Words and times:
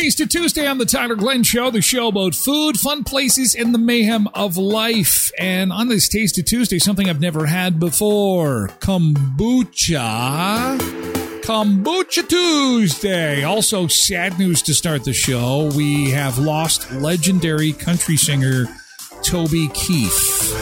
Taste 0.00 0.20
of 0.22 0.30
Tuesday 0.30 0.66
on 0.66 0.78
the 0.78 0.86
Tyler 0.86 1.14
Glenn 1.14 1.42
Show, 1.42 1.70
the 1.70 1.82
show 1.82 2.08
about 2.08 2.34
food, 2.34 2.78
fun 2.78 3.04
places, 3.04 3.54
and 3.54 3.74
the 3.74 3.78
mayhem 3.78 4.28
of 4.28 4.56
life. 4.56 5.30
And 5.38 5.70
on 5.70 5.88
this 5.88 6.08
Taste 6.08 6.38
of 6.38 6.46
Tuesday, 6.46 6.78
something 6.78 7.10
I've 7.10 7.20
never 7.20 7.44
had 7.44 7.78
before 7.78 8.68
kombucha. 8.80 10.78
Kombucha 11.42 12.26
Tuesday. 12.26 13.44
Also, 13.44 13.88
sad 13.88 14.38
news 14.38 14.62
to 14.62 14.72
start 14.72 15.04
the 15.04 15.12
show. 15.12 15.70
We 15.76 16.12
have 16.12 16.38
lost 16.38 16.90
legendary 16.92 17.74
country 17.74 18.16
singer 18.16 18.64
Toby 19.22 19.68
Keith. 19.74 20.54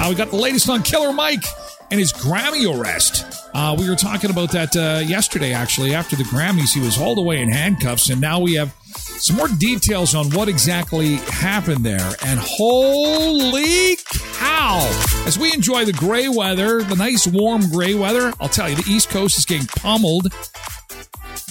Uh, 0.00 0.06
we 0.10 0.14
got 0.14 0.30
the 0.30 0.36
latest 0.36 0.68
on 0.68 0.84
Killer 0.84 1.12
Mike 1.12 1.42
and 1.90 1.98
his 1.98 2.12
Grammy 2.12 2.66
arrest. 2.72 3.26
Uh, 3.54 3.74
we 3.78 3.88
were 3.88 3.96
talking 3.96 4.30
about 4.30 4.52
that 4.52 4.76
uh, 4.76 5.00
yesterday, 5.04 5.52
actually, 5.52 5.94
after 5.94 6.16
the 6.16 6.22
Grammys. 6.24 6.72
He 6.72 6.80
was 6.80 6.96
hauled 6.96 7.18
away 7.18 7.40
in 7.40 7.48
handcuffs, 7.48 8.10
and 8.10 8.20
now 8.20 8.40
we 8.40 8.54
have 8.54 8.72
some 8.94 9.36
more 9.36 9.48
details 9.48 10.14
on 10.14 10.30
what 10.30 10.48
exactly 10.48 11.16
happened 11.16 11.84
there. 11.84 12.12
And 12.24 12.38
holy 12.40 13.96
cow! 14.38 14.78
As 15.26 15.38
we 15.38 15.52
enjoy 15.52 15.84
the 15.84 15.92
gray 15.92 16.28
weather, 16.28 16.82
the 16.82 16.96
nice 16.96 17.26
warm 17.26 17.68
gray 17.70 17.94
weather, 17.94 18.32
I'll 18.40 18.48
tell 18.48 18.68
you, 18.68 18.76
the 18.76 18.90
East 18.90 19.10
Coast 19.10 19.38
is 19.38 19.44
getting 19.44 19.66
pummeled 19.66 20.32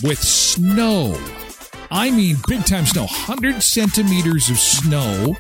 with 0.01 0.19
snow. 0.19 1.19
I 1.91 2.11
mean, 2.11 2.37
big 2.47 2.65
time 2.65 2.85
snow. 2.85 3.01
100 3.01 3.61
centimeters 3.61 4.49
of 4.49 4.59
snow 4.59 5.35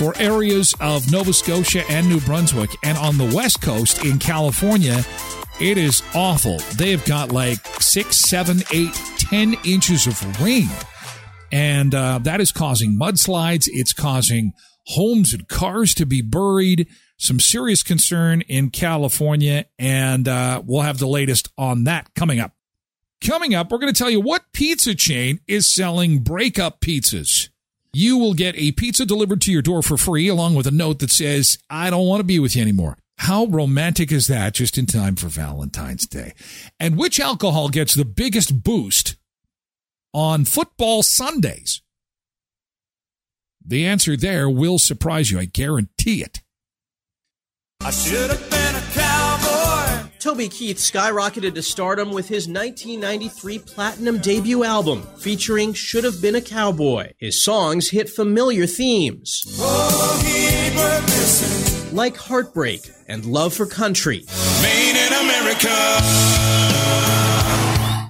for 0.00 0.16
areas 0.16 0.74
of 0.80 1.12
Nova 1.12 1.30
Scotia 1.30 1.84
and 1.90 2.08
New 2.08 2.20
Brunswick. 2.20 2.70
And 2.82 2.96
on 2.96 3.18
the 3.18 3.30
West 3.36 3.60
Coast 3.60 4.02
in 4.02 4.18
California, 4.18 5.04
it 5.60 5.76
is 5.76 6.02
awful. 6.14 6.56
They've 6.76 7.04
got 7.04 7.32
like 7.32 7.58
six, 7.82 8.16
seven, 8.16 8.62
eight, 8.72 8.94
ten 9.18 9.56
inches 9.62 10.06
of 10.06 10.40
rain. 10.40 10.70
And 11.52 11.94
uh, 11.94 12.18
that 12.22 12.40
is 12.40 12.50
causing 12.50 12.98
mudslides. 12.98 13.68
It's 13.70 13.92
causing 13.92 14.54
homes 14.86 15.34
and 15.34 15.46
cars 15.46 15.92
to 15.96 16.06
be 16.06 16.22
buried. 16.22 16.88
Some 17.18 17.38
serious 17.38 17.82
concern 17.82 18.40
in 18.40 18.70
California. 18.70 19.66
And 19.78 20.26
uh, 20.26 20.62
we'll 20.64 20.80
have 20.80 20.96
the 20.96 21.08
latest 21.08 21.50
on 21.58 21.84
that 21.84 22.14
coming 22.14 22.40
up. 22.40 22.54
Coming 23.22 23.54
up, 23.54 23.70
we're 23.70 23.76
going 23.76 23.92
to 23.92 23.98
tell 23.98 24.08
you 24.08 24.22
what 24.22 24.44
pizza 24.54 24.94
chain 24.94 25.40
is 25.46 25.68
selling 25.68 26.20
breakup 26.20 26.80
pizzas. 26.80 27.50
You 27.92 28.18
will 28.18 28.34
get 28.34 28.54
a 28.56 28.72
pizza 28.72 29.04
delivered 29.04 29.40
to 29.42 29.52
your 29.52 29.62
door 29.62 29.82
for 29.82 29.96
free, 29.96 30.28
along 30.28 30.54
with 30.54 30.66
a 30.66 30.70
note 30.70 31.00
that 31.00 31.10
says, 31.10 31.58
I 31.68 31.90
don't 31.90 32.06
want 32.06 32.20
to 32.20 32.24
be 32.24 32.38
with 32.38 32.54
you 32.54 32.62
anymore. 32.62 32.96
How 33.18 33.44
romantic 33.44 34.12
is 34.12 34.28
that 34.28 34.54
just 34.54 34.78
in 34.78 34.86
time 34.86 35.16
for 35.16 35.26
Valentine's 35.26 36.06
Day? 36.06 36.34
And 36.78 36.96
which 36.96 37.20
alcohol 37.20 37.68
gets 37.68 37.94
the 37.94 38.04
biggest 38.04 38.62
boost 38.62 39.16
on 40.14 40.44
football 40.44 41.02
Sundays? 41.02 41.82
The 43.64 43.84
answer 43.84 44.16
there 44.16 44.48
will 44.48 44.78
surprise 44.78 45.30
you. 45.30 45.38
I 45.38 45.44
guarantee 45.44 46.22
it. 46.22 46.40
I 47.82 47.90
should 47.90 48.30
have 48.30 48.50
been. 48.50 48.59
Toby 50.20 50.48
Keith 50.50 50.76
skyrocketed 50.76 51.54
to 51.54 51.62
stardom 51.62 52.10
with 52.12 52.28
his 52.28 52.46
1993 52.46 53.58
platinum 53.60 54.18
debut 54.18 54.64
album 54.64 55.02
featuring 55.18 55.72
Should 55.72 56.04
Have 56.04 56.20
Been 56.20 56.34
a 56.34 56.42
Cowboy. 56.42 57.12
His 57.18 57.42
songs 57.42 57.88
hit 57.88 58.10
familiar 58.10 58.66
themes 58.66 59.42
Oh, 59.58 60.20
he 60.22 60.74
but 60.76 61.02
listen. 61.04 61.96
like 61.96 62.18
heartbreak 62.18 62.82
and 63.08 63.24
love 63.24 63.54
for 63.54 63.64
country. 63.64 64.26
Made 64.62 65.06
in 65.06 65.12
America. 65.24 65.70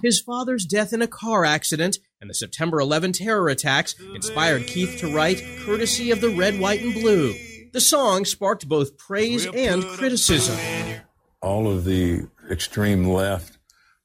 His 0.02 0.20
father's 0.20 0.64
death 0.64 0.92
in 0.92 1.02
a 1.02 1.06
car 1.06 1.44
accident 1.44 1.98
and 2.20 2.28
the 2.28 2.34
September 2.34 2.80
11 2.80 3.12
terror 3.12 3.48
attacks 3.48 3.94
inspired 4.16 4.66
Keith 4.66 4.98
to 4.98 5.14
write 5.14 5.44
Courtesy 5.64 6.10
of 6.10 6.20
the 6.20 6.30
Red, 6.30 6.58
White, 6.58 6.82
and 6.82 6.92
Blue. 6.92 7.34
The 7.72 7.80
song 7.80 8.24
sparked 8.24 8.68
both 8.68 8.98
praise 8.98 9.46
and 9.46 9.84
criticism. 9.84 10.58
All 11.42 11.70
of 11.70 11.84
the 11.84 12.26
extreme 12.50 13.08
left 13.08 13.58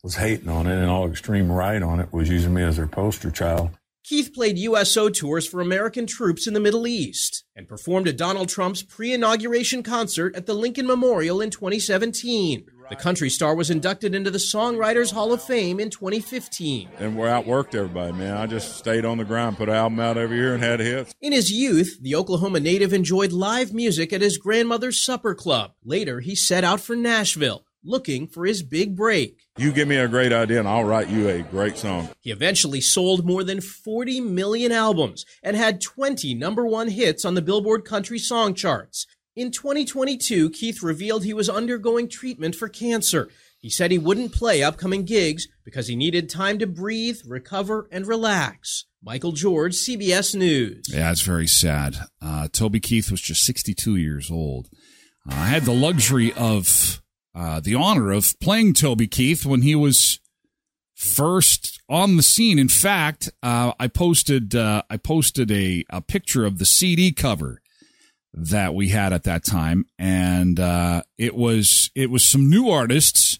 was 0.03 0.15
hating 0.15 0.49
on 0.49 0.67
it, 0.67 0.77
and 0.77 0.89
all 0.89 1.09
extreme 1.09 1.51
right 1.51 1.81
on 1.81 1.99
it 1.99 2.13
was 2.13 2.29
using 2.29 2.53
me 2.53 2.61
as 2.63 2.77
their 2.77 2.87
poster 2.87 3.31
child. 3.31 3.71
Keith 4.03 4.31
played 4.35 4.59
USO 4.59 5.09
tours 5.09 5.47
for 5.47 5.61
American 5.61 6.05
troops 6.05 6.45
in 6.45 6.53
the 6.53 6.59
Middle 6.59 6.85
East 6.85 7.43
and 7.55 7.67
performed 7.67 8.07
at 8.07 8.17
Donald 8.17 8.49
Trump's 8.49 8.83
pre 8.83 9.13
inauguration 9.13 9.81
concert 9.81 10.35
at 10.35 10.45
the 10.45 10.53
Lincoln 10.53 10.85
Memorial 10.85 11.41
in 11.41 11.49
2017. 11.49 12.67
The 12.89 12.95
country 12.95 13.31
star 13.31 13.55
was 13.55 13.71
inducted 13.71 14.13
into 14.13 14.29
the 14.29 14.37
Songwriters 14.37 15.11
Hall 15.11 15.33
of 15.33 15.41
Fame 15.41 15.79
in 15.79 15.89
2015. 15.89 16.89
and 16.99 17.17
we 17.17 17.23
outworked 17.23 17.73
everybody, 17.73 18.13
man. 18.13 18.37
I 18.37 18.45
just 18.45 18.77
stayed 18.77 19.05
on 19.05 19.17
the 19.17 19.25
grind, 19.25 19.57
put 19.57 19.69
an 19.69 19.75
album 19.75 19.99
out 19.99 20.17
every 20.17 20.37
year, 20.37 20.53
and 20.53 20.61
had 20.63 20.79
hits. 20.79 21.13
In 21.19 21.31
his 21.31 21.51
youth, 21.51 21.97
the 22.01 22.15
Oklahoma 22.15 22.59
native 22.59 22.93
enjoyed 22.93 23.31
live 23.31 23.73
music 23.73 24.13
at 24.13 24.21
his 24.21 24.37
grandmother's 24.37 25.01
supper 25.01 25.33
club. 25.33 25.71
Later, 25.83 26.19
he 26.19 26.35
set 26.35 26.63
out 26.63 26.79
for 26.79 26.95
Nashville, 26.95 27.65
looking 27.83 28.27
for 28.27 28.45
his 28.45 28.61
big 28.61 28.95
break. 28.95 29.47
You 29.57 29.71
give 29.71 29.87
me 29.87 29.95
a 29.95 30.07
great 30.07 30.31
idea, 30.31 30.59
and 30.59 30.67
I'll 30.67 30.83
write 30.83 31.09
you 31.09 31.27
a 31.27 31.41
great 31.41 31.77
song. 31.77 32.09
He 32.19 32.29
eventually 32.29 32.81
sold 32.81 33.25
more 33.25 33.43
than 33.43 33.61
40 33.61 34.21
million 34.21 34.71
albums 34.71 35.25
and 35.41 35.55
had 35.57 35.81
20 35.81 36.35
number 36.35 36.65
one 36.67 36.89
hits 36.89 37.25
on 37.25 37.33
the 37.33 37.41
Billboard 37.41 37.83
Country 37.83 38.19
Song 38.19 38.53
charts. 38.53 39.07
In 39.35 39.51
2022, 39.51 40.49
Keith 40.51 40.81
revealed 40.81 41.25
he 41.25 41.33
was 41.33 41.49
undergoing 41.49 42.07
treatment 42.07 42.55
for 42.55 42.69
cancer. 42.69 43.27
He 43.59 43.69
said 43.69 43.91
he 43.91 43.97
wouldn't 43.97 44.31
play 44.31 44.63
upcoming 44.63 45.03
gigs 45.03 45.49
because 45.65 45.87
he 45.87 45.95
needed 45.97 46.29
time 46.29 46.57
to 46.59 46.67
breathe, 46.67 47.19
recover, 47.27 47.89
and 47.91 48.07
relax. 48.07 48.85
Michael 49.03 49.33
George, 49.33 49.73
CBS 49.73 50.35
News. 50.35 50.85
Yeah, 50.89 51.11
it's 51.11 51.21
very 51.21 51.47
sad. 51.47 51.97
Uh, 52.21 52.47
Toby 52.47 52.79
Keith 52.79 53.11
was 53.11 53.19
just 53.19 53.43
62 53.43 53.97
years 53.97 54.31
old. 54.31 54.69
Uh, 55.29 55.33
I 55.35 55.47
had 55.47 55.63
the 55.63 55.73
luxury 55.73 56.31
of 56.31 57.03
uh, 57.35 57.59
the 57.59 57.75
honor 57.75 58.11
of 58.13 58.39
playing 58.39 58.73
Toby 58.73 59.07
Keith 59.07 59.45
when 59.45 59.63
he 59.63 59.75
was 59.75 60.21
first 60.93 61.81
on 61.89 62.15
the 62.15 62.23
scene. 62.23 62.57
In 62.57 62.69
fact, 62.69 63.29
uh, 63.43 63.73
I 63.77 63.87
posted 63.87 64.55
uh, 64.55 64.83
I 64.89 64.95
posted 64.95 65.51
a, 65.51 65.83
a 65.89 65.99
picture 65.99 66.45
of 66.45 66.57
the 66.57 66.65
CD 66.65 67.11
cover 67.11 67.61
that 68.35 68.73
we 68.73 68.89
had 68.89 69.13
at 69.13 69.23
that 69.23 69.43
time, 69.43 69.85
and 69.97 70.59
uh, 70.59 71.01
it 71.17 71.35
was 71.35 71.89
it 71.95 72.09
was 72.09 72.23
some 72.23 72.49
new 72.49 72.69
artists. 72.69 73.39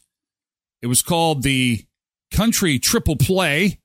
It 0.82 0.88
was 0.88 1.02
called 1.02 1.44
the 1.44 1.86
Country 2.32 2.80
Triple 2.80 3.16
Play 3.16 3.80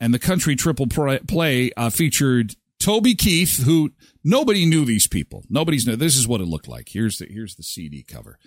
and 0.00 0.14
the 0.14 0.18
country 0.18 0.56
triple 0.56 0.86
play 0.86 1.70
uh, 1.76 1.90
featured 1.90 2.56
Toby 2.80 3.14
Keith, 3.14 3.64
who 3.64 3.92
nobody 4.24 4.64
knew 4.64 4.84
these 4.84 5.06
people. 5.06 5.44
Nobody's 5.50 5.86
knew. 5.86 5.96
This 5.96 6.16
is 6.16 6.26
what 6.26 6.40
it 6.40 6.48
looked 6.48 6.66
like. 6.68 6.88
Here's 6.88 7.18
the 7.18 7.26
here's 7.26 7.54
the 7.54 7.62
CD 7.62 8.02
cover. 8.02 8.38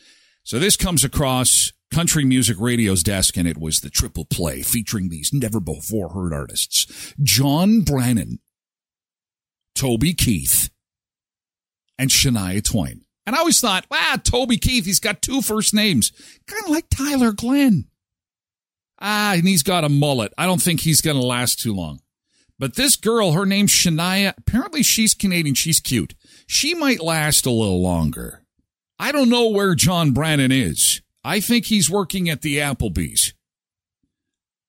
So 0.44 0.60
this 0.60 0.76
comes 0.76 1.04
across 1.04 1.72
Country 1.94 2.26
Music 2.26 2.58
Radio's 2.60 3.04
desk, 3.04 3.38
and 3.38 3.48
it 3.48 3.58
was 3.58 3.80
the 3.80 3.92
triple 3.92 4.26
play 4.26 4.62
featuring 4.64 5.10
these 5.10 5.32
never 5.32 5.60
before 5.60 6.10
heard 6.10 6.34
artists: 6.34 7.14
John 7.22 7.82
Brannen, 7.82 8.40
Toby 9.76 10.16
Keith, 10.16 10.72
and 11.98 12.10
Shania 12.10 12.64
Twain. 12.64 13.02
And 13.26 13.36
I 13.36 13.40
always 13.40 13.62
thought, 13.62 13.86
wow, 13.90 14.16
Toby 14.22 14.58
Keith, 14.58 14.86
he's 14.86 15.00
got 15.00 15.22
two 15.22 15.42
first 15.42 15.74
names, 15.74 16.12
kind 16.48 16.64
of 16.64 16.70
like 16.70 16.90
Tyler 16.90 17.32
Glenn. 17.32 17.86
Ah, 19.00 19.34
and 19.34 19.48
he's 19.48 19.64
got 19.64 19.84
a 19.84 19.90
mullet. 19.90 20.34
I 20.38 20.46
don't 20.46 20.62
think 20.62 20.82
he's 20.82 21.02
going 21.02 21.18
to 21.18 21.24
last 21.26 21.60
too 21.60 21.74
long. 21.74 22.00
But 22.60 22.76
this 22.76 22.96
girl, 22.96 23.32
her 23.32 23.46
name's 23.46 23.72
Shania. 23.72 24.34
Apparently, 24.38 24.84
she's 24.84 25.14
Canadian. 25.14 25.56
She's 25.56 25.80
cute. 25.80 26.16
She 26.48 26.74
might 26.74 27.02
last 27.02 27.46
a 27.46 27.52
little 27.52 27.82
longer. 27.82 28.44
I 29.00 29.12
don't 29.12 29.30
know 29.30 29.50
where 29.50 29.76
John 29.76 30.12
Brannen 30.12 30.52
is. 30.52 31.02
I 31.24 31.40
think 31.40 31.66
he's 31.66 31.90
working 31.90 32.30
at 32.30 32.42
the 32.42 32.58
Applebee's. 32.58 33.34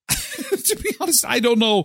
to 0.65 0.77
be 0.77 0.95
honest, 1.01 1.25
I 1.27 1.41
don't 1.41 1.59
know. 1.59 1.85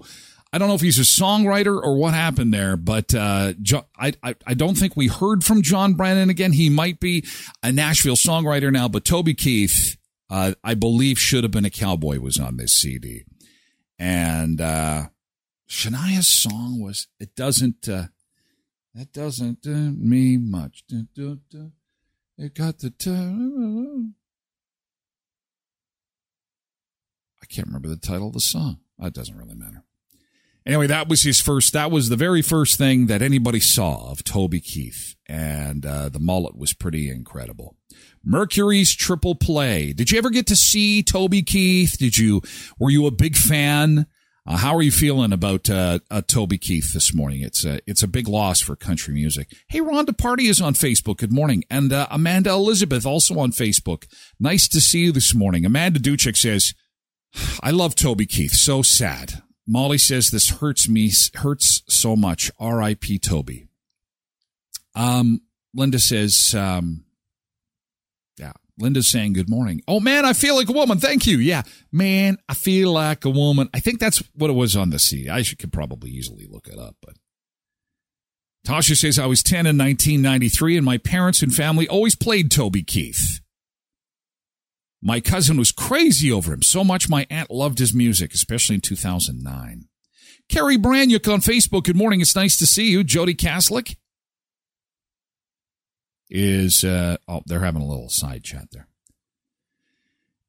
I 0.52 0.58
don't 0.58 0.68
know 0.68 0.76
if 0.76 0.82
he's 0.82 0.98
a 0.98 1.02
songwriter 1.02 1.80
or 1.82 1.96
what 1.96 2.16
happened 2.16 2.54
there, 2.54 2.76
but 2.76 3.14
uh, 3.14 3.54
I, 3.98 4.14
I, 4.24 4.36
I 4.48 4.54
don't 4.56 4.76
think 4.76 4.96
we 4.96 5.08
heard 5.08 5.44
from 5.44 5.62
John 5.62 5.94
Brannen 5.94 6.32
again. 6.32 6.54
He 6.54 6.70
might 6.70 7.00
be 7.00 7.24
a 7.62 7.72
Nashville 7.72 8.16
songwriter 8.16 8.72
now, 8.72 8.88
but 8.88 9.06
Toby 9.06 9.36
Keith, 9.36 9.96
uh, 10.30 10.54
I 10.64 10.74
believe, 10.74 11.20
should 11.20 11.44
have 11.44 11.52
been 11.52 11.66
a 11.66 11.70
cowboy 11.70 12.20
was 12.20 12.40
on 12.40 12.58
this 12.58 12.74
CD, 12.74 13.26
and 14.00 14.60
uh, 14.60 15.10
Shania's 15.70 16.28
song 16.28 16.82
was 16.82 17.08
"It 17.20 17.36
Doesn't." 17.36 17.88
Uh, 17.88 18.06
that 18.96 19.14
doesn't 19.14 19.62
do 19.62 19.92
me 19.92 20.38
much. 20.38 20.84
It 20.90 22.54
got 22.56 22.80
the. 22.80 22.92
I 27.42 27.46
can't 27.46 27.68
remember 27.68 27.88
the 27.88 27.98
title 27.98 28.28
of 28.28 28.34
the 28.34 28.40
song. 28.40 28.80
It 29.00 29.14
doesn't 29.14 29.38
really 29.38 29.56
matter. 29.56 29.84
Anyway, 30.66 30.88
that 30.88 31.08
was 31.08 31.24
his 31.24 31.42
first. 31.42 31.74
That 31.74 31.92
was 31.92 32.10
the 32.10 32.16
very 32.16 32.42
first 32.42 32.78
thing 32.78 33.08
that 33.08 33.22
anybody 33.22 33.60
saw 33.60 34.12
of 34.12 34.24
Toby 34.24 34.60
Keith, 34.60 35.16
and 35.28 35.86
uh, 35.86 36.10
the 36.10 36.20
mullet 36.20 36.56
was 36.56 36.74
pretty 36.74 37.10
incredible. 37.10 37.76
Mercury's 38.24 38.94
triple 38.94 39.36
play. 39.36 39.94
Did 39.94 40.12
you 40.12 40.18
ever 40.18 40.30
get 40.30 40.46
to 40.48 40.56
see 40.56 41.02
Toby 41.02 41.42
Keith? 41.42 41.98
Did 41.98 42.18
you? 42.18 42.42
Were 42.78 42.90
you 42.90 43.06
a 43.08 43.12
big 43.12 43.36
fan? 43.36 44.06
Uh, 44.46 44.58
how 44.58 44.76
are 44.76 44.82
you 44.82 44.92
feeling 44.92 45.32
about 45.32 45.70
uh, 45.70 46.00
uh, 46.10 46.22
Toby 46.22 46.58
Keith 46.58 46.94
this 46.94 47.14
morning? 47.14 47.42
It's 47.42 47.64
a 47.66 47.80
it's 47.88 48.04
a 48.04 48.08
big 48.08 48.28
loss 48.28 48.60
for 48.60 48.76
country 48.76 49.14
music. 49.14 49.54
Hey, 49.68 49.80
Rhonda 49.80 50.18
Party 50.18 50.48
is 50.48 50.60
on 50.60 50.74
Facebook. 50.74 51.18
Good 51.18 51.32
morning, 51.32 51.64
and 51.70 51.94
uh, 51.94 52.08
Amanda 52.12 52.52
Elizabeth 52.52 53.06
also 53.06 53.40
on 53.40 53.52
Facebook. 53.52 54.06
Nice 54.40 54.68
to 54.70 54.82
see 54.82 55.06
you 55.06 55.12
this 55.12 55.34
morning. 55.34 55.66
Amanda 55.66 56.00
Duchik 56.00 56.36
says, 56.36 56.74
"I 57.64 57.72
love 57.72 57.96
Toby 57.96 58.26
Keith. 58.26 58.54
So 58.54 58.82
sad." 58.82 59.42
Molly 59.70 60.00
says 60.00 60.32
this 60.32 60.50
hurts 60.50 60.90
me 60.90 61.12
hurts 61.36 61.84
so 61.88 62.16
much. 62.16 62.52
R.I.P. 62.60 63.20
Toby. 63.20 63.68
Um, 64.96 65.42
Linda 65.76 66.00
says, 66.00 66.56
um, 66.56 67.06
yeah, 68.40 68.54
Linda's 68.80 69.08
saying 69.08 69.34
good 69.34 69.48
morning. 69.48 69.82
Oh 69.88 70.00
man, 70.00 70.26
I 70.26 70.34
feel 70.34 70.56
like 70.56 70.70
a 70.70 70.74
woman. 70.74 70.98
Thank 70.98 71.28
you. 71.28 71.38
Yeah, 71.38 71.62
man, 71.92 72.38
I 72.50 72.56
feel 72.56 72.92
like 72.94 73.26
a 73.26 73.30
woman. 73.30 73.70
I 73.72 73.80
think 73.80 74.00
that's 74.00 74.24
what 74.34 74.50
it 74.50 74.54
was 74.54 74.76
on 74.76 74.90
the 74.90 74.98
C. 74.98 75.30
I 75.30 75.44
should, 75.44 75.60
could 75.60 75.72
probably 75.72 76.10
easily 76.10 76.48
look 76.50 76.68
it 76.68 76.80
up, 76.80 76.96
but. 77.02 77.16
Tasha 78.68 78.98
says 78.98 79.18
I 79.18 79.26
was 79.26 79.42
10 79.42 79.60
in 79.60 79.78
1993 79.78 80.76
and 80.76 80.86
my 80.86 80.98
parents 80.98 81.42
and 81.42 81.56
family 81.56 81.88
always 81.88 82.14
played 82.14 82.52
Toby 82.52 82.84
Keith. 82.84 83.40
My 85.02 85.22
cousin 85.22 85.58
was 85.58 85.72
crazy 85.72 86.32
over 86.32 86.54
him, 86.54 86.62
so 86.62 86.84
much 86.84 87.10
my 87.10 87.26
aunt 87.30 87.50
loved 87.50 87.80
his 87.80 87.94
music, 87.94 88.34
especially 88.34 88.76
in 88.76 88.82
2009. 88.82 89.86
Carrie 90.50 90.78
Branyuk 90.78 91.32
on 91.32 91.40
Facebook. 91.40 91.84
Good 91.84 91.96
morning. 91.96 92.22
It's 92.22 92.36
nice 92.36 92.58
to 92.58 92.66
see 92.66 92.90
you. 92.90 93.04
Jody 93.04 93.36
Caslick 93.36 93.96
is, 96.30 96.84
uh, 96.84 97.18
oh, 97.28 97.42
they're 97.46 97.60
having 97.60 97.82
a 97.82 97.88
little 97.88 98.10
side 98.10 98.44
chat 98.44 98.70
there. 98.72 98.88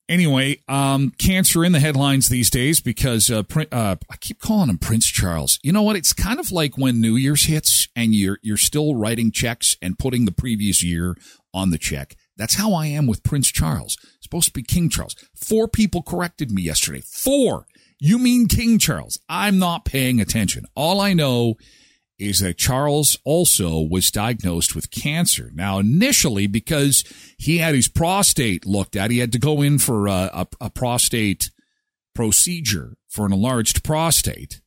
Anyway, 0.09 0.61
um, 0.67 1.13
cancer 1.19 1.65
in 1.65 1.71
the 1.71 1.79
headlines 1.79 2.29
these 2.29 2.51
days 2.51 2.81
because 2.81 3.31
uh, 3.31 3.45
uh, 3.71 3.95
I 4.11 4.17
keep 4.17 4.41
calling 4.41 4.69
him 4.69 4.79
Prince 4.79 5.07
Charles. 5.07 5.61
You 5.63 5.71
know 5.71 5.83
what? 5.83 5.95
It's 5.95 6.13
kind 6.13 6.41
of 6.41 6.51
like 6.51 6.77
when 6.77 7.01
New 7.01 7.15
Year's 7.15 7.45
hits 7.45 7.87
and 7.95 8.13
you're 8.13 8.39
you're 8.43 8.57
still 8.57 8.97
writing 8.97 9.31
checks 9.31 9.77
and 9.81 10.01
putting 10.01 10.25
the 10.25 10.33
previous 10.33 10.83
year 10.83 11.15
on 11.55 11.71
the 11.71 11.79
check. 11.79 12.17
That's 12.41 12.55
how 12.55 12.73
I 12.73 12.87
am 12.87 13.07
with 13.07 13.23
Prince 13.23 13.49
Charles. 13.53 13.99
It's 14.17 14.25
supposed 14.25 14.47
to 14.47 14.53
be 14.55 14.63
King 14.63 14.89
Charles. 14.89 15.15
Four 15.37 15.69
people 15.69 16.03
corrected 16.03 16.51
me 16.51 16.63
yesterday. 16.63 17.03
Four. 17.05 17.67
You 17.99 18.19
mean 18.19 18.49
King 18.49 18.79
Charles? 18.79 19.21
I'm 19.29 19.59
not 19.59 19.85
paying 19.85 20.23
attention. 20.23 20.65
All 20.75 21.03
I 21.03 21.13
know 21.13 21.57
is 22.19 22.39
that 22.39 22.57
Charles 22.57 23.19
also 23.27 23.81
was 23.81 24.11
diagnosed 24.11 24.75
with 24.75 24.91
cancer. 24.91 25.51
Now, 25.53 25.81
initially, 25.81 26.47
because 26.47 27.05
he 27.37 27.59
had 27.59 27.75
his 27.75 27.89
prostate 27.89 28.65
looked 28.65 28.97
at, 28.97 29.11
he 29.11 29.19
had 29.19 29.33
to 29.33 29.39
go 29.39 29.61
in 29.61 29.79
for 29.79 30.07
a, 30.07 30.31
a, 30.33 30.47
a 30.63 30.71
prostate 30.71 31.51
procedure 32.15 32.97
for 33.11 33.27
an 33.27 33.35
enlarged 33.35 33.85
prostate. 33.85 34.63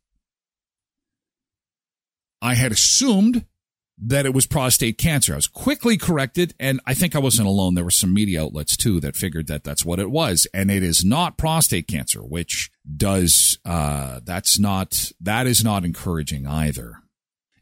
I 2.39 2.53
had 2.53 2.71
assumed 2.71 3.47
that 4.05 4.25
it 4.25 4.33
was 4.33 4.45
prostate 4.45 4.97
cancer. 4.97 5.33
I 5.33 5.37
was 5.37 5.47
quickly 5.47 5.97
corrected, 5.97 6.53
and 6.59 6.79
I 6.85 6.93
think 6.93 7.15
I 7.15 7.19
wasn't 7.19 7.47
alone. 7.47 7.75
There 7.75 7.83
were 7.83 7.91
some 7.91 8.13
media 8.13 8.43
outlets 8.43 8.75
too 8.75 8.99
that 8.99 9.15
figured 9.15 9.47
that 9.47 9.63
that's 9.63 9.85
what 9.85 9.99
it 9.99 10.11
was, 10.11 10.47
and 10.53 10.69
it 10.69 10.83
is 10.83 11.03
not 11.03 11.37
prostate 11.37 11.87
cancer, 11.87 12.21
which 12.21 12.69
does 12.95 13.57
uh, 13.65 14.19
that's 14.23 14.59
not 14.59 15.11
that 15.21 15.47
is 15.47 15.63
not 15.63 15.85
encouraging 15.85 16.45
either. 16.45 16.99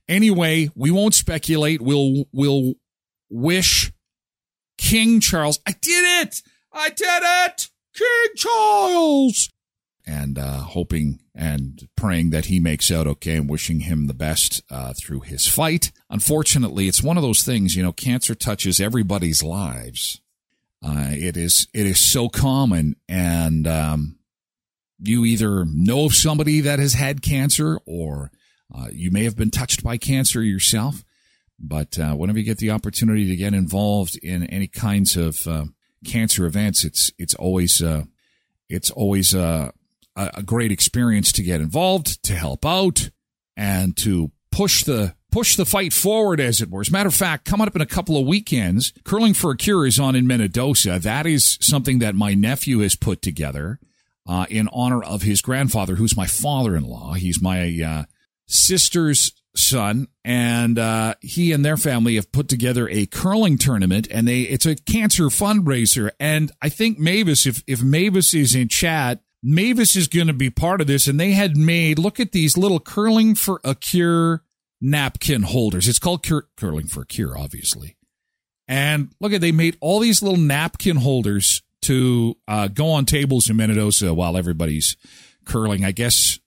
Anyway, 0.07 0.69
we 0.75 0.91
won't 0.91 1.13
speculate. 1.13 1.81
We'll 1.81 2.25
we'll 2.31 2.73
wish 3.29 3.91
King 4.77 5.19
Charles. 5.19 5.59
I 5.65 5.71
did 5.71 6.25
it! 6.27 6.41
I 6.73 6.89
did 6.89 7.23
it! 7.23 7.69
King 7.95 8.35
Charles! 8.35 9.49
and 10.05 10.37
uh, 10.37 10.57
hoping 10.59 11.20
and 11.33 11.87
praying 11.95 12.29
that 12.31 12.45
he 12.45 12.59
makes 12.59 12.91
out 12.91 13.07
okay 13.07 13.35
and 13.35 13.49
wishing 13.49 13.81
him 13.81 14.07
the 14.07 14.13
best 14.13 14.61
uh, 14.69 14.93
through 14.93 15.21
his 15.21 15.47
fight. 15.47 15.91
Unfortunately, 16.09 16.87
it's 16.87 17.03
one 17.03 17.17
of 17.17 17.23
those 17.23 17.43
things, 17.43 17.75
you 17.75 17.83
know, 17.83 17.93
cancer 17.93 18.35
touches 18.35 18.79
everybody's 18.79 19.41
lives. 19.41 20.19
Uh, 20.83 21.09
it 21.11 21.37
is 21.37 21.67
it 21.73 21.85
is 21.85 21.99
so 21.99 22.27
common, 22.27 22.95
and 23.07 23.67
um, 23.67 24.17
you 24.99 25.23
either 25.25 25.63
know 25.65 26.05
of 26.05 26.15
somebody 26.15 26.59
that 26.59 26.79
has 26.79 26.93
had 26.93 27.21
cancer, 27.21 27.79
or 27.85 28.31
uh, 28.73 28.87
you 28.91 29.11
may 29.11 29.23
have 29.23 29.37
been 29.37 29.51
touched 29.51 29.83
by 29.83 29.97
cancer 29.97 30.41
yourself. 30.41 31.03
But 31.59 31.99
uh, 31.99 32.15
whenever 32.15 32.39
you 32.39 32.45
get 32.45 32.57
the 32.57 32.71
opportunity 32.71 33.27
to 33.27 33.35
get 33.35 33.53
involved 33.53 34.17
in 34.23 34.47
any 34.47 34.67
kinds 34.67 35.15
of 35.15 35.45
uh, 35.45 35.65
cancer 36.03 36.47
events, 36.47 36.83
it's 36.83 37.11
it's 37.19 37.35
always 37.35 37.83
it's 38.67 38.89
always 38.89 39.35
uh, 39.35 39.69
a, 40.15 40.43
great 40.43 40.71
experience 40.71 41.31
to 41.33 41.43
get 41.43 41.61
involved, 41.61 42.23
to 42.23 42.33
help 42.33 42.65
out, 42.65 43.09
and 43.55 43.95
to 43.97 44.31
push 44.51 44.83
the 44.83 45.15
push 45.31 45.55
the 45.55 45.65
fight 45.65 45.93
forward, 45.93 46.41
as 46.41 46.61
it 46.61 46.69
were. 46.69 46.81
As 46.81 46.89
a 46.89 46.91
matter 46.91 47.07
of 47.07 47.15
fact, 47.15 47.45
coming 47.45 47.65
up 47.65 47.75
in 47.75 47.81
a 47.81 47.85
couple 47.85 48.17
of 48.17 48.27
weekends, 48.27 48.91
Curling 49.05 49.33
for 49.33 49.51
a 49.51 49.57
Cure 49.57 49.85
is 49.85 49.99
on 49.99 50.15
in 50.15 50.25
Minnedosa. 50.25 51.01
That 51.01 51.25
is 51.25 51.57
something 51.61 51.99
that 51.99 52.15
my 52.15 52.33
nephew 52.33 52.79
has 52.79 52.95
put 52.95 53.21
together 53.21 53.79
uh, 54.27 54.45
in 54.49 54.67
honor 54.73 55.01
of 55.01 55.21
his 55.21 55.41
grandfather, 55.41 55.95
who's 55.95 56.17
my 56.17 56.27
father-in-law. 56.27 57.13
He's 57.13 57.41
my 57.41 57.81
uh, 57.81 58.03
sister's 58.47 59.31
son, 59.55 60.07
and 60.23 60.77
uh, 60.77 61.15
he 61.21 61.51
and 61.51 61.65
their 61.65 61.77
family 61.77 62.15
have 62.15 62.31
put 62.31 62.47
together 62.47 62.87
a 62.89 63.05
curling 63.05 63.57
tournament, 63.57 64.07
and 64.11 64.27
they 64.27 64.41
it's 64.41 64.65
a 64.65 64.75
cancer 64.75 65.25
fundraiser. 65.25 66.11
And 66.19 66.51
I 66.61 66.69
think 66.69 66.99
Mavis, 66.99 67.45
if 67.45 67.63
if 67.67 67.81
Mavis 67.81 68.33
is 68.33 68.55
in 68.55 68.67
chat, 68.67 69.21
Mavis 69.43 69.95
is 69.95 70.07
going 70.07 70.27
to 70.27 70.33
be 70.33 70.49
part 70.49 70.81
of 70.81 70.87
this, 70.87 71.07
and 71.07 71.19
they 71.19 71.31
had 71.31 71.57
made 71.57 71.97
look 71.97 72.19
at 72.19 72.31
these 72.31 72.57
little 72.57 72.79
curling 72.79 73.35
for 73.35 73.59
a 73.63 73.75
cure 73.75 74.43
napkin 74.79 75.43
holders. 75.43 75.87
It's 75.87 75.99
called 75.99 76.23
cur- 76.23 76.47
curling 76.57 76.87
for 76.87 77.01
a 77.01 77.05
cure, 77.05 77.37
obviously. 77.37 77.97
And 78.67 79.09
look 79.19 79.33
at 79.33 79.41
they 79.41 79.51
made 79.51 79.77
all 79.81 79.99
these 79.99 80.21
little 80.21 80.39
napkin 80.39 80.97
holders 80.97 81.61
to 81.83 82.37
uh, 82.47 82.67
go 82.67 82.91
on 82.91 83.05
tables 83.05 83.49
in 83.49 83.57
Minnedosa 83.57 84.15
while 84.15 84.37
everybody's 84.37 84.95
curling. 85.45 85.83
I 85.83 85.91
guess 85.91 86.39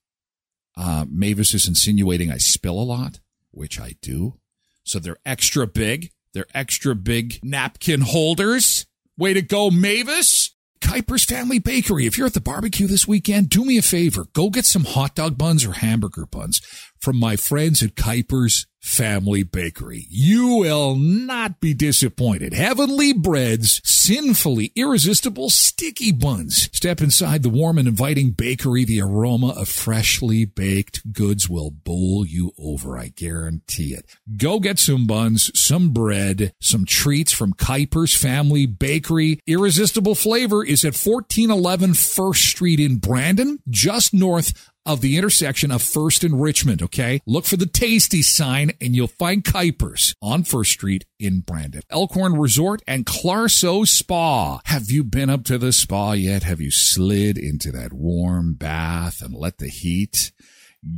uh, 0.77 1.05
Mavis 1.09 1.55
is 1.55 1.69
insinuating 1.69 2.31
I 2.31 2.39
spill 2.39 2.79
a 2.79 2.83
lot, 2.83 3.21
which 3.51 3.81
I 3.81 3.97
do. 4.01 4.39
So 4.85 4.99
they're 4.99 5.19
extra 5.27 5.67
big. 5.67 6.11
They're 6.33 6.47
extra 6.55 6.95
big 6.95 7.41
napkin 7.43 8.01
holders. 8.01 8.87
Way 9.17 9.35
to 9.35 9.43
go, 9.43 9.71
Mavis. 9.71 10.44
Kuiper's 10.85 11.25
Family 11.25 11.59
Bakery. 11.59 12.05
If 12.05 12.19
you're 12.19 12.27
at 12.27 12.35
the 12.35 12.41
barbecue 12.41 12.87
this 12.87 13.09
weekend, 13.09 13.49
do 13.49 13.65
me 13.65 13.79
a 13.79 13.83
favor. 13.83 14.27
Go 14.35 14.51
get 14.51 14.67
some 14.67 14.85
hot 14.85 15.15
dog 15.15 15.39
buns 15.39 15.65
or 15.65 15.73
hamburger 15.73 16.27
buns 16.27 16.61
from 17.05 17.19
my 17.19 17.37
friends 17.37 17.83
at 17.83 17.95
Kuiper's 17.95 18.67
Family 18.81 19.43
Bakery. 19.43 20.07
You 20.11 20.57
will 20.57 20.95
not 20.95 21.59
be 21.59 21.73
disappointed. 21.73 22.53
Heavenly 22.53 23.15
breads, 23.15 23.81
sinfully 23.83 24.73
irresistible 24.77 25.49
sticky 25.49 26.13
buns. 26.13 26.69
Step 26.71 27.01
inside 27.01 27.43
the 27.43 27.49
warm 27.49 27.79
and 27.79 27.89
inviting 27.89 28.33
bakery. 28.33 28.85
The 28.85 29.01
aroma 29.01 29.55
of 29.57 29.71
freshly 29.71 30.45
baked 30.45 31.15
goods 31.15 31.49
will 31.49 31.71
bowl 31.71 32.27
you 32.27 32.53
over. 32.59 32.99
I 32.99 33.09
guarantee 33.09 33.95
it. 33.95 34.05
Go 34.37 34.61
get 34.61 34.79
some 34.79 35.07
buns, 35.07 35.51
some 35.59 35.95
bread, 35.95 36.53
some 36.61 36.85
treats 36.85 37.33
from 37.33 37.55
Kuiper's 37.55 38.15
Family 38.15 38.67
Bakery. 38.67 39.41
Irresistible 39.47 40.15
flavor 40.15 40.63
is 40.63 40.85
at 40.85 40.95
1411 40.95 41.95
First 41.95 42.45
Street 42.45 42.81
in 42.81 42.97
Brandon, 42.97 43.61
just 43.71 44.13
north 44.13 44.71
of 44.87 45.01
the 45.01 45.17
intersection 45.17 45.71
of 45.71 45.83
First 45.83 46.25
and 46.25 46.41
Richmond, 46.41 46.83
okay? 46.83 47.21
Look 47.27 47.45
for 47.45 47.57
the 47.57 47.67
tasty 47.67 48.23
sign 48.23 48.73
and 48.81 48.95
you'll 48.95 49.07
find 49.07 49.45
Kuiper's 49.45 50.15
on 50.21 50.45
First 50.45 50.73
Street 50.73 51.05
in 51.19 51.41
Brandon. 51.41 51.83
Elkhorn 51.91 52.35
Resort 52.35 52.83
and 52.87 53.07
Klar 53.07 53.49
So 53.49 53.85
Spa. 53.85 54.61
Have 54.67 54.91
you 54.91 55.05
been 55.05 55.31
up 55.31 55.45
to 55.45 55.59
the 55.59 55.73
spa 55.73 56.13
yet? 56.13 56.43
Have 56.43 56.61
you 56.61 56.71
slid 56.71 57.39
into 57.39 57.71
that 57.73 57.93
warm 57.93 58.55
bath 58.55 59.23
and 59.23 59.35
let 59.35 59.59
the 59.59 59.69
heat 59.69 60.33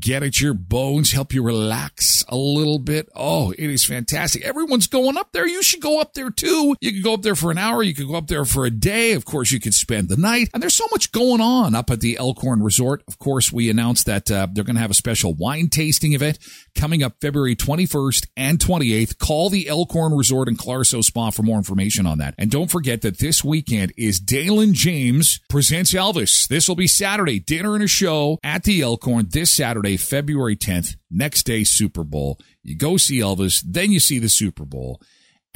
get 0.00 0.23
at 0.23 0.40
your 0.40 0.55
bones, 0.55 1.12
help 1.12 1.33
you 1.33 1.43
relax 1.43 2.25
a 2.28 2.37
little 2.37 2.78
bit. 2.78 3.09
Oh, 3.14 3.52
it 3.52 3.71
is 3.71 3.85
fantastic. 3.85 4.45
Everyone's 4.45 4.87
going 4.87 5.16
up 5.16 5.33
there. 5.33 5.47
You 5.47 5.62
should 5.62 5.81
go 5.81 6.00
up 6.00 6.14
there 6.14 6.31
too. 6.31 6.76
You 6.81 6.93
can 6.93 7.02
go 7.02 7.14
up 7.14 7.23
there 7.23 7.35
for 7.35 7.50
an 7.50 7.59
hour. 7.59 7.83
You 7.83 7.95
can 7.95 8.09
go 8.09 8.16
up 8.16 8.26
there 8.26 8.45
for 8.45 8.66
a 8.66 8.71
day. 8.71 9.12
Of 9.12 9.25
course, 9.25 9.52
you 9.52 9.61
could 9.61 9.75
spend 9.75 10.09
the 10.09 10.16
night. 10.16 10.50
And 10.52 10.62
there's 10.62 10.75
so 10.75 10.87
much 10.90 11.12
going 11.12 11.40
on 11.40 11.75
up 11.75 11.90
at 11.90 12.00
the 12.00 12.16
Elkhorn 12.16 12.62
Resort. 12.62 13.02
Of 13.07 13.19
course, 13.19 13.52
we 13.52 13.71
announced 13.71 14.07
that 14.07 14.31
uh, 14.31 14.49
they're 14.52 14.64
going 14.64 14.76
to 14.76 14.83
have 14.83 14.90
a 14.90 14.95
special 14.95 15.35
wine 15.35 15.69
tasting 15.69 16.12
event 16.12 16.38
coming 16.76 17.02
up 17.02 17.14
February 17.21 17.56
21st 17.56 18.28
and 18.37 18.59
28th. 18.59 19.18
Call 19.18 19.50
the 19.50 19.68
Elkhorn 19.68 20.12
Resort 20.12 20.49
and 20.49 20.59
Klar 20.59 20.85
So 20.85 21.00
Spa 21.00 21.30
for 21.30 21.42
more 21.42 21.56
information 21.56 22.06
on 22.06 22.18
that. 22.18 22.35
And 22.38 22.50
don't 22.50 22.71
forget 22.71 23.02
that 23.02 23.18
this 23.18 23.42
weekend 23.42 23.92
is 23.97 24.21
Dalen 24.21 24.75
James 24.75 25.40
presents 25.49 25.92
Elvis. 25.92 26.47
This 26.47 26.68
will 26.68 26.76
be 26.76 26.87
Saturday, 26.87 27.40
dinner 27.40 27.75
and 27.75 27.83
a 27.83 27.88
show 27.88 28.38
at 28.45 28.62
the 28.64 28.83
Elkhorn 28.83 29.28
this 29.30 29.50
Saturday, 29.50 29.97
February 29.97 30.56
10th. 30.56 30.97
Next 31.11 31.45
day, 31.45 31.64
Super 31.64 32.04
Bowl. 32.04 32.38
You 32.62 32.76
go 32.76 32.97
see 32.97 33.18
Elvis, 33.18 33.62
then 33.64 33.92
you 33.92 34.00
see 34.00 34.18
the 34.18 34.28
Super 34.28 34.64
Bowl. 34.64 35.00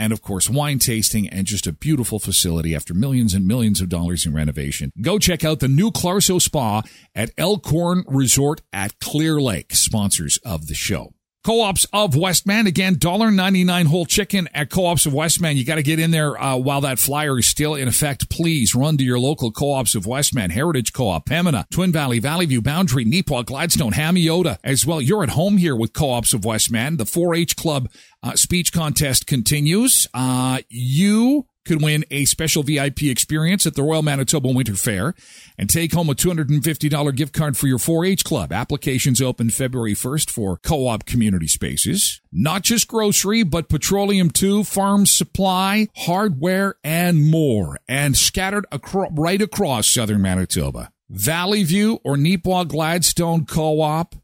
And 0.01 0.15
of 0.15 0.23
course, 0.23 0.49
wine 0.49 0.79
tasting 0.79 1.29
and 1.29 1.47
just 1.47 1.67
a 1.67 1.73
beautiful 1.73 2.19
facility 2.19 2.75
after 2.75 2.95
millions 2.95 3.35
and 3.35 3.47
millions 3.47 3.83
of 3.83 3.91
dollars 3.91 4.25
in 4.25 4.33
renovation. 4.33 4.93
Go 5.03 5.19
check 5.19 5.45
out 5.45 5.61
the 5.61 5.69
new 5.69 5.91
Klar 5.91 6.23
So 6.23 6.39
Spa 6.39 6.81
at 7.15 7.33
Elkhorn 7.37 8.05
Resort 8.07 8.63
at 8.73 8.99
Clear 8.99 9.43
Lake, 9.43 9.75
sponsors 9.75 10.39
of 10.43 10.69
the 10.69 10.75
show. 10.75 11.13
Co-ops 11.43 11.87
of 11.93 12.15
Westman 12.15 12.67
again, 12.67 12.97
$1.99 12.97 13.87
whole 13.87 14.05
chicken 14.05 14.49
at 14.53 14.69
Co-ops 14.69 15.07
of 15.07 15.15
Westman. 15.15 15.57
You 15.57 15.65
got 15.65 15.77
to 15.77 15.83
get 15.83 15.99
in 15.99 16.11
there 16.11 16.41
uh, 16.41 16.57
while 16.57 16.83
that 16.83 16.99
flyer 16.99 17.39
is 17.39 17.47
still 17.47 17.75
in 17.75 17.89
effect. 17.89 18.29
Please 18.29 18.75
run 18.75 18.99
to 18.99 19.05
your 19.05 19.19
local 19.19 19.51
Co-ops 19.51 19.95
of 19.95 20.07
Westman, 20.07 20.51
Heritage 20.51 20.93
Co-op, 20.93 21.27
Pembina, 21.27 21.65
Twin 21.71 21.93
Valley, 21.93 22.19
Valley 22.19 22.45
View, 22.45 22.61
Boundary, 22.61 23.07
Neepawa, 23.07 23.47
Gladstone, 23.47 23.93
Hamiota 23.93 24.59
as 24.63 24.85
well. 24.85 25.01
You're 25.01 25.23
at 25.23 25.31
home 25.31 25.57
here 25.57 25.75
with 25.75 25.95
Co-ops 25.95 26.35
of 26.35 26.45
Westman. 26.45 26.99
The 26.99 27.05
4-H 27.05 27.57
Club 27.57 27.89
uh, 28.23 28.35
speech 28.37 28.73
contest 28.73 29.27
continues. 29.27 30.07
Uh, 30.13 30.59
you 30.69 31.47
could 31.67 31.83
win 31.83 32.05
a 32.11 32.25
special 32.25 32.63
VIP 32.63 33.05
experience 33.05 33.67
at 33.67 33.75
the 33.75 33.83
Royal 33.83 34.03
Manitoba 34.03 34.49
Winter 34.49 34.75
Fair 34.75 35.15
and 35.59 35.69
take 35.69 35.93
home 35.93 36.09
a 36.09 36.15
$250 36.15 37.15
gift 37.17 37.33
card 37.33 37.57
for 37.57 37.67
your 37.67 37.79
4-H 37.79 38.25
club. 38.25 38.53
Applications 38.53 39.21
open 39.21 39.51
February 39.51 39.95
1st 39.95 40.31
for 40.31 40.59
co-op 40.59 41.05
community 41.05 41.47
spaces. 41.47 42.21
Not 42.33 42.63
just 42.63 42.89
grocery, 42.89 43.43
but 43.43 43.69
petroleum 43.69 44.31
too, 44.31 44.65
farm 44.65 45.07
supply, 45.07 45.89
hardware, 45.97 46.77
and 46.83 47.31
more. 47.31 47.79
And 47.89 48.17
scattered 48.17 48.67
acro- 48.73 49.11
right 49.11 49.41
across 49.43 49.89
southern 49.89 50.23
Manitoba. 50.23 50.91
Valley 51.09 51.65
View 51.65 51.99
or 52.05 52.17
Neepawa 52.17 52.69
Gladstone 52.69 53.45
Co-op, 53.45 54.15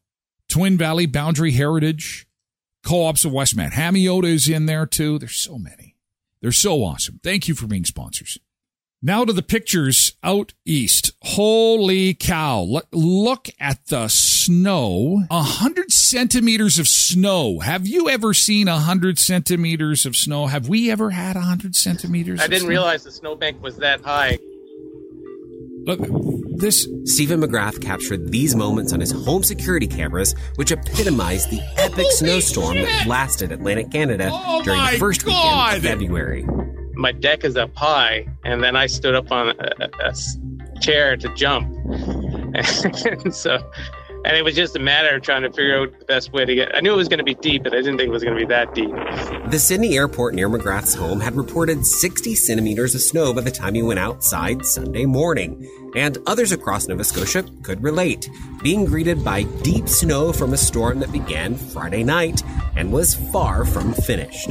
Twin 0.49 0.79
Valley 0.79 1.07
Boundary 1.07 1.51
Heritage, 1.51 2.27
Co-ops 2.85 3.25
of 3.25 3.33
Westman. 3.33 3.73
Hamiota 3.73 4.27
is 4.29 4.49
in 4.49 4.67
there 4.67 4.87
too. 4.87 5.19
There's 5.19 5.35
so 5.35 5.59
many. 5.59 5.96
They're 6.47 6.53
so 6.53 6.85
awesome. 6.85 7.19
Thank 7.25 7.49
you 7.49 7.57
for 7.57 7.67
being 7.67 7.85
sponsors. 7.85 8.39
Now 9.03 9.25
to 9.25 9.33
the 9.33 9.43
pictures 9.43 10.13
out 10.23 10.55
east. 10.65 11.11
Holy 11.23 12.15
cow. 12.15 12.61
Look, 12.61 12.87
look 12.93 13.49
at 13.59 13.85
the 13.87 14.07
snow. 14.07 15.25
A 15.29 15.43
hundred 15.43 15.91
centimeters 15.91 16.79
of 16.79 16.87
snow. 16.87 17.59
Have 17.59 17.89
you 17.89 18.09
ever 18.09 18.33
seen 18.33 18.69
a 18.69 18.79
hundred 18.79 19.19
centimeters 19.19 20.07
of 20.07 20.15
snow? 20.15 20.47
Have 20.47 20.69
we 20.69 20.89
ever 20.89 21.11
had 21.11 21.35
a 21.35 21.41
hundred 21.41 21.75
centimeters? 21.75 22.41
I 22.41 22.47
didn't 22.47 22.69
realize 22.69 23.03
the 23.03 23.11
snowbank 23.11 23.61
was 23.61 23.79
that 23.79 24.03
high. 24.03 24.39
Look, 25.85 25.99
this. 26.59 26.89
Stephen 27.05 27.41
McGrath 27.41 27.81
captured 27.81 28.31
these 28.31 28.55
moments 28.57 28.93
on 28.93 29.01
his 29.01 29.11
home 29.11 29.43
security 29.43 29.87
cameras, 29.87 30.35
which 30.57 30.73
epitomized 30.73 31.51
the 31.51 31.61
epic 31.77 32.07
snowstorm 32.11 32.77
that 32.77 33.05
blasted 33.07 33.53
Atlantic 33.53 33.91
Canada 33.91 34.31
Oh 34.33 34.63
during 34.63 34.81
my 34.81 34.93
the 34.93 34.99
first 34.99 35.25
God. 35.25 35.75
weekend 35.75 35.85
of 35.85 35.91
February. 35.91 36.47
My 36.95 37.13
deck 37.13 37.45
is 37.45 37.57
up 37.57 37.75
high, 37.77 38.27
and 38.45 38.63
then 38.63 38.75
I 38.75 38.87
stood 38.87 39.15
up 39.15 39.31
on 39.31 39.51
a 39.51 40.15
chair 40.81 41.17
to 41.17 41.35
jump. 41.35 41.69
and 43.25 43.35
so, 43.35 43.59
and 44.27 44.37
it 44.37 44.43
was 44.43 44.57
just 44.57 44.75
a 44.75 44.81
matter 44.81 45.15
of 45.15 45.23
trying 45.23 45.43
to 45.43 45.51
figure 45.51 45.81
out 45.81 45.97
the 46.01 46.05
best 46.05 46.33
way 46.33 46.45
to 46.45 46.55
get. 46.55 46.75
I 46.75 46.81
knew 46.81 46.93
it 46.93 46.97
was 46.97 47.09
going 47.09 47.19
to 47.19 47.25
be 47.25 47.35
deep, 47.35 47.63
but 47.63 47.73
I 47.73 47.77
didn't 47.77 47.97
think 47.97 48.09
it 48.09 48.13
was 48.13 48.25
going 48.25 48.37
to 48.37 48.41
be 48.41 48.49
that 48.49 48.75
deep. 48.75 48.91
The 49.53 49.59
Sydney 49.59 49.97
airport 49.97 50.35
near 50.35 50.49
McGrath's 50.49 50.95
home 50.95 51.21
had 51.21 51.37
reported 51.37 51.87
60 51.87 52.35
centimeters 52.35 52.97
of 52.97 53.03
snow 53.03 53.33
by 53.33 53.43
the 53.43 53.53
time 53.53 53.75
he 53.75 53.83
went 53.83 54.01
outside 54.01 54.67
Sunday 54.67 55.07
morning, 55.07 55.65
and 55.95 56.19
others 56.27 56.51
across 56.51 56.89
Nova 56.89 57.05
Scotia 57.05 57.45
could 57.63 57.81
relate, 57.85 58.29
being 58.63 58.85
greeted 58.85 59.25
by 59.25 59.45
deep 59.63 59.89
snow 59.89 60.33
from 60.33 60.53
a 60.53 60.57
storm 60.57 60.99
that 60.99 61.13
began 61.13 61.55
Friday 61.55 62.03
night 62.03 62.43
and 62.75 62.93
was 62.93 63.15
far 63.15 63.65
from 63.65 63.95
finished. 63.95 64.51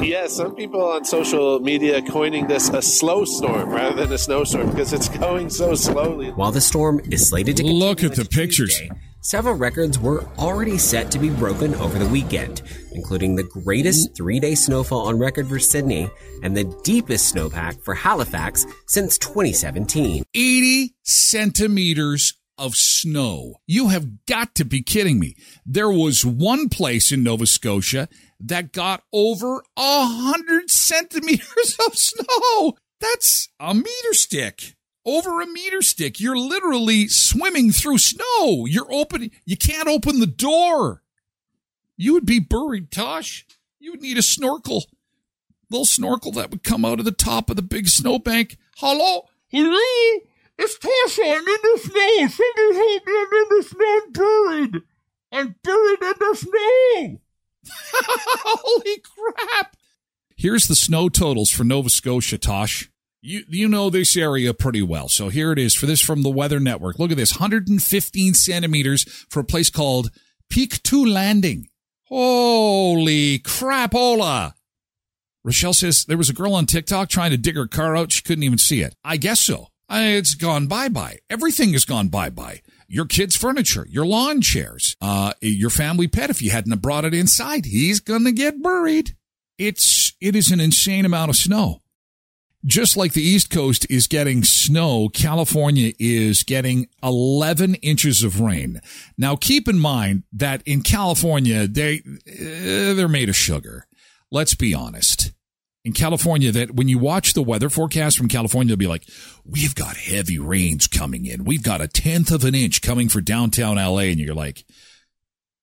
Yeah, 0.00 0.26
some 0.26 0.54
people 0.54 0.82
on 0.82 1.04
social 1.04 1.60
media 1.60 2.02
coining 2.02 2.46
this 2.46 2.68
a 2.68 2.82
slow 2.82 3.24
storm 3.24 3.70
rather 3.70 3.96
than 3.96 4.12
a 4.12 4.18
snowstorm 4.18 4.70
because 4.70 4.92
it's 4.92 5.08
going 5.08 5.50
so 5.50 5.74
slowly. 5.74 6.30
While 6.30 6.52
the 6.52 6.60
storm 6.60 7.00
is 7.10 7.28
slated 7.28 7.56
to 7.56 7.62
continue 7.62 7.84
Look 7.84 8.02
at 8.02 8.14
the 8.14 8.24
pictures. 8.24 8.76
Tuesday, 8.76 8.90
several 9.20 9.54
records 9.54 9.98
were 9.98 10.24
already 10.38 10.78
set 10.78 11.10
to 11.12 11.18
be 11.18 11.30
broken 11.30 11.74
over 11.76 11.98
the 11.98 12.06
weekend, 12.06 12.62
including 12.92 13.36
the 13.36 13.44
greatest 13.44 14.16
three 14.16 14.40
day 14.40 14.54
snowfall 14.54 15.08
on 15.08 15.18
record 15.18 15.48
for 15.48 15.58
Sydney 15.58 16.10
and 16.42 16.56
the 16.56 16.64
deepest 16.84 17.34
snowpack 17.34 17.82
for 17.82 17.94
Halifax 17.94 18.66
since 18.86 19.16
2017. 19.18 20.24
80 20.34 20.94
centimeters 21.02 22.34
of 22.58 22.76
snow. 22.76 23.56
You 23.66 23.88
have 23.88 24.26
got 24.26 24.54
to 24.56 24.64
be 24.64 24.82
kidding 24.82 25.18
me. 25.18 25.36
There 25.64 25.90
was 25.90 26.24
one 26.24 26.68
place 26.68 27.12
in 27.12 27.22
Nova 27.22 27.46
Scotia 27.46 28.08
that 28.40 28.72
got 28.72 29.02
over 29.12 29.62
a 29.76 30.06
hundred 30.06 30.70
centimeters 30.70 31.76
of 31.86 31.96
snow. 31.96 32.74
That's 33.00 33.48
a 33.60 33.74
meter 33.74 34.12
stick. 34.12 34.74
Over 35.06 35.42
a 35.42 35.46
meter 35.46 35.82
stick. 35.82 36.18
You're 36.18 36.38
literally 36.38 37.08
swimming 37.08 37.72
through 37.72 37.98
snow. 37.98 38.66
You're 38.66 38.90
opening, 38.90 39.32
you 39.44 39.56
can't 39.56 39.88
open 39.88 40.20
the 40.20 40.26
door. 40.26 41.02
You 41.96 42.14
would 42.14 42.26
be 42.26 42.40
buried, 42.40 42.90
Tosh. 42.90 43.46
You 43.78 43.92
would 43.92 44.02
need 44.02 44.16
a 44.16 44.22
snorkel. 44.22 44.84
Little 45.70 45.84
snorkel 45.84 46.32
that 46.32 46.50
would 46.50 46.62
come 46.62 46.84
out 46.84 46.98
of 46.98 47.04
the 47.04 47.12
top 47.12 47.50
of 47.50 47.56
the 47.56 47.62
big 47.62 47.88
snowbank. 47.88 48.56
Hello? 48.76 49.26
Hello? 49.48 50.20
It's 50.58 50.78
Tasha. 50.78 51.24
I'm 51.24 51.38
in 51.38 51.44
the 51.44 51.80
snow. 51.82 52.28
Somebody 52.28 52.74
help 52.74 53.06
me. 53.06 53.12
I'm 53.16 53.32
in 53.32 53.46
the 53.50 53.62
snow. 53.68 54.00
I'm 54.02 54.12
buried. 54.12 54.82
I'm 55.32 55.56
buried 55.62 56.02
in 56.02 56.14
the 56.18 56.36
snow. 56.36 57.20
Holy 58.44 58.98
crap. 59.00 59.76
Here's 60.36 60.66
the 60.66 60.74
snow 60.74 61.08
totals 61.08 61.50
for 61.50 61.64
Nova 61.64 61.90
Scotia, 61.90 62.38
Tosh. 62.38 62.90
You, 63.20 63.42
you 63.48 63.68
know 63.68 63.88
this 63.88 64.16
area 64.16 64.52
pretty 64.52 64.82
well. 64.82 65.08
So 65.08 65.30
here 65.30 65.50
it 65.50 65.58
is 65.58 65.74
for 65.74 65.86
this 65.86 66.02
from 66.02 66.22
the 66.22 66.30
Weather 66.30 66.60
Network. 66.60 66.98
Look 66.98 67.10
at 67.10 67.16
this 67.16 67.34
115 67.34 68.34
centimeters 68.34 69.04
for 69.30 69.40
a 69.40 69.44
place 69.44 69.70
called 69.70 70.10
Pictou 70.50 71.06
Landing. 71.06 71.68
Holy 72.08 73.38
crapola. 73.38 74.52
Rochelle 75.42 75.72
says 75.72 76.04
there 76.04 76.18
was 76.18 76.28
a 76.28 76.34
girl 76.34 76.54
on 76.54 76.66
TikTok 76.66 77.08
trying 77.08 77.30
to 77.30 77.38
dig 77.38 77.56
her 77.56 77.66
car 77.66 77.96
out. 77.96 78.12
She 78.12 78.22
couldn't 78.22 78.44
even 78.44 78.58
see 78.58 78.82
it. 78.82 78.94
I 79.02 79.16
guess 79.16 79.40
so. 79.40 79.68
I, 79.94 80.06
it's 80.06 80.34
gone 80.34 80.66
bye 80.66 80.88
bye. 80.88 81.18
Everything 81.30 81.72
has 81.72 81.84
gone 81.84 82.08
bye 82.08 82.30
bye. 82.30 82.62
Your 82.88 83.06
kids' 83.06 83.36
furniture, 83.36 83.86
your 83.88 84.04
lawn 84.04 84.40
chairs, 84.40 84.96
uh, 85.00 85.34
your 85.40 85.70
family 85.70 86.08
pet. 86.08 86.30
If 86.30 86.42
you 86.42 86.50
hadn't 86.50 86.82
brought 86.82 87.04
it 87.04 87.14
inside, 87.14 87.64
he's 87.66 88.00
gonna 88.00 88.32
get 88.32 88.60
buried. 88.60 89.16
It's 89.56 90.12
it 90.20 90.34
is 90.34 90.50
an 90.50 90.58
insane 90.58 91.04
amount 91.04 91.30
of 91.30 91.36
snow. 91.36 91.80
Just 92.64 92.96
like 92.96 93.12
the 93.12 93.22
East 93.22 93.50
Coast 93.50 93.86
is 93.88 94.06
getting 94.08 94.42
snow, 94.42 95.10
California 95.10 95.92
is 96.00 96.42
getting 96.42 96.88
11 97.02 97.74
inches 97.76 98.22
of 98.22 98.40
rain. 98.40 98.80
Now, 99.18 99.36
keep 99.36 99.68
in 99.68 99.78
mind 99.78 100.22
that 100.32 100.62
in 100.64 100.80
California, 100.80 101.68
they, 101.68 101.98
uh, 101.98 102.94
they're 102.94 103.06
made 103.06 103.28
of 103.28 103.36
sugar. 103.36 103.86
Let's 104.30 104.54
be 104.54 104.72
honest. 104.72 105.32
In 105.84 105.92
California, 105.92 106.50
that 106.50 106.74
when 106.74 106.88
you 106.88 106.98
watch 106.98 107.34
the 107.34 107.42
weather 107.42 107.68
forecast 107.68 108.16
from 108.16 108.28
California, 108.28 108.68
they'll 108.68 108.78
be 108.78 108.86
like, 108.86 109.06
we've 109.44 109.74
got 109.74 109.98
heavy 109.98 110.38
rains 110.38 110.86
coming 110.86 111.26
in. 111.26 111.44
We've 111.44 111.62
got 111.62 111.82
a 111.82 111.88
tenth 111.88 112.30
of 112.30 112.42
an 112.44 112.54
inch 112.54 112.80
coming 112.80 113.10
for 113.10 113.20
downtown 113.20 113.76
LA. 113.76 113.98
And 113.98 114.18
you're 114.18 114.34
like, 114.34 114.64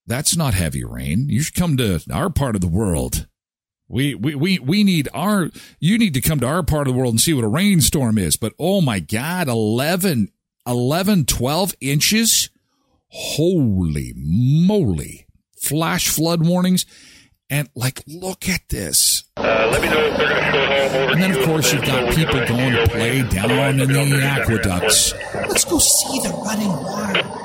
that's 0.06 0.36
not 0.38 0.54
heavy 0.54 0.84
rain. 0.84 1.28
You 1.28 1.42
should 1.42 1.56
come 1.56 1.76
to 1.78 2.04
our 2.14 2.30
part 2.30 2.54
of 2.54 2.62
the 2.62 2.68
world. 2.68 3.28
We, 3.88 4.14
we, 4.14 4.36
we, 4.36 4.60
we 4.60 4.84
need 4.84 5.10
our, 5.14 5.50
you 5.80 5.98
need 5.98 6.14
to 6.14 6.22
come 6.22 6.40
to 6.42 6.48
our 6.48 6.64
part 6.64 6.88
of 6.88 6.94
the 6.94 7.00
world 7.00 7.14
and 7.14 7.22
see 7.22 7.34
what 7.34 7.44
a 7.44 7.50
rainstorm 7.50 8.20
is. 8.20 8.38
But 8.38 8.54
oh 8.60 8.80
my 8.80 9.00
God, 9.00 9.48
11, 9.48 10.32
11, 10.68 11.26
12 11.26 11.76
inches. 11.82 12.50
Holy 13.10 14.14
moly. 14.16 15.26
Flash 15.60 16.10
flood 16.10 16.46
warnings. 16.46 16.86
And 17.52 17.70
like, 17.76 18.02
look 18.08 18.48
at 18.48 18.62
this. 18.70 19.26
And 19.36 21.22
then, 21.22 21.32
of 21.38 21.46
course, 21.46 21.74
you've 21.74 21.84
got 21.84 22.16
people 22.16 22.40
going 22.48 22.74
to 22.74 22.88
play 22.88 23.24
down 23.24 23.82
in 23.82 23.90
the 23.90 24.22
aqueducts. 24.24 25.14
Let's 25.36 25.66
go 25.66 25.78
see 25.78 26.20
the 26.22 26.30
running 26.30 26.70
water. 26.70 27.42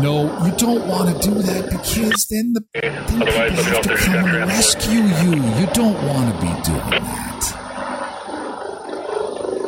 No, 0.00 0.46
you 0.46 0.52
don't 0.56 0.88
want 0.88 1.14
to 1.14 1.28
do 1.28 1.34
that 1.42 1.68
because 1.68 2.26
then 2.30 2.54
the 2.54 2.64
then 2.72 3.04
people 3.06 3.26
have 3.26 3.82
to 3.82 3.96
come 3.96 4.24
and 4.24 4.48
rescue 4.48 5.00
you. 5.00 5.34
You 5.60 5.66
don't 5.74 6.06
want 6.06 6.34
to 6.34 6.40
be 6.40 6.62
doing 6.62 7.04
that. 7.04 7.61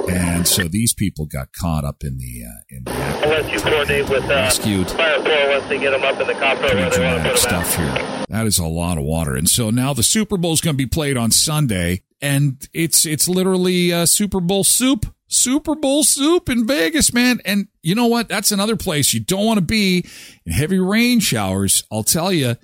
And 0.08 0.46
so 0.46 0.64
these 0.64 0.92
people 0.92 1.26
got 1.26 1.52
caught 1.52 1.84
up 1.84 2.04
in 2.04 2.18
the 2.18 2.44
uh, 2.44 2.60
in 2.68 2.84
the 2.84 2.92
Unless 3.24 3.52
you 3.52 3.60
coordinate 3.60 4.08
with 4.08 4.24
uh, 4.24 4.28
Rescued. 4.28 4.90
Fire 4.90 5.22
Corps 5.22 5.48
once 5.48 5.66
they 5.68 5.78
get 5.78 5.90
them 5.90 6.02
up 6.02 6.20
in 6.20 6.26
the 6.26 6.34
copper 6.34 6.60
pretty 6.60 6.76
where 6.76 6.90
they 6.90 7.04
want 7.04 7.22
to 7.22 7.22
dramatic 7.22 7.32
put 7.32 7.50
them 7.50 7.64
stuff 7.64 7.76
here. 7.76 8.26
That 8.28 8.46
is 8.46 8.58
a 8.58 8.66
lot 8.66 8.98
of 8.98 9.04
water. 9.04 9.34
And 9.34 9.48
so 9.48 9.70
now 9.70 9.94
the 9.94 10.02
Super 10.02 10.36
Bowl 10.36 10.52
is 10.52 10.60
going 10.60 10.74
to 10.74 10.78
be 10.78 10.86
played 10.86 11.16
on 11.16 11.30
Sunday, 11.30 12.02
and 12.20 12.68
it's 12.72 13.06
it's 13.06 13.28
literally 13.28 13.92
uh, 13.92 14.06
Super 14.06 14.40
Bowl 14.40 14.64
soup. 14.64 15.06
Super 15.26 15.74
Bowl 15.74 16.04
soup 16.04 16.48
in 16.48 16.66
Vegas, 16.66 17.12
man. 17.12 17.40
And 17.44 17.66
you 17.82 17.94
know 17.94 18.06
what? 18.06 18.28
That's 18.28 18.52
another 18.52 18.76
place 18.76 19.14
you 19.14 19.20
don't 19.20 19.46
want 19.46 19.58
to 19.58 19.64
be 19.64 20.04
in 20.44 20.52
heavy 20.52 20.78
rain 20.78 21.18
showers. 21.18 21.82
I'll 21.90 22.04
tell 22.04 22.30
you, 22.30 22.56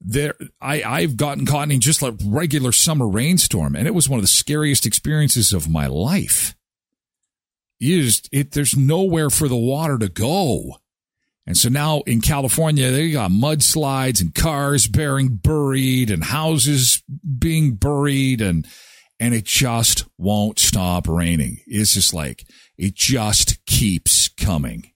there 0.00 0.34
I 0.60 0.82
I've 0.82 1.16
gotten 1.16 1.46
caught 1.46 1.70
in 1.70 1.80
just 1.80 2.02
like 2.02 2.14
regular 2.24 2.70
summer 2.70 3.08
rainstorm, 3.08 3.74
and 3.74 3.86
it 3.86 3.94
was 3.94 4.08
one 4.08 4.18
of 4.18 4.22
the 4.22 4.28
scariest 4.28 4.86
experiences 4.86 5.52
of 5.52 5.68
my 5.68 5.86
life. 5.86 6.54
Just 7.82 8.28
it 8.30 8.52
there's 8.52 8.76
nowhere 8.76 9.28
for 9.28 9.48
the 9.48 9.56
water 9.56 9.98
to 9.98 10.08
go. 10.08 10.76
And 11.46 11.56
so 11.56 11.68
now 11.68 12.02
in 12.02 12.20
California, 12.20 12.92
they 12.92 13.10
got 13.10 13.32
mudslides 13.32 14.20
and 14.20 14.32
cars 14.32 14.86
bearing 14.86 15.26
buried 15.28 16.10
and 16.10 16.22
houses 16.22 17.02
being 17.38 17.74
buried 17.74 18.40
and 18.40 18.68
and 19.18 19.34
it 19.34 19.44
just 19.44 20.04
won't 20.16 20.60
stop 20.60 21.08
raining. 21.08 21.58
It's 21.66 21.94
just 21.94 22.14
like 22.14 22.44
it 22.78 22.94
just 22.94 23.66
keeps 23.66 24.28
coming. 24.28 24.92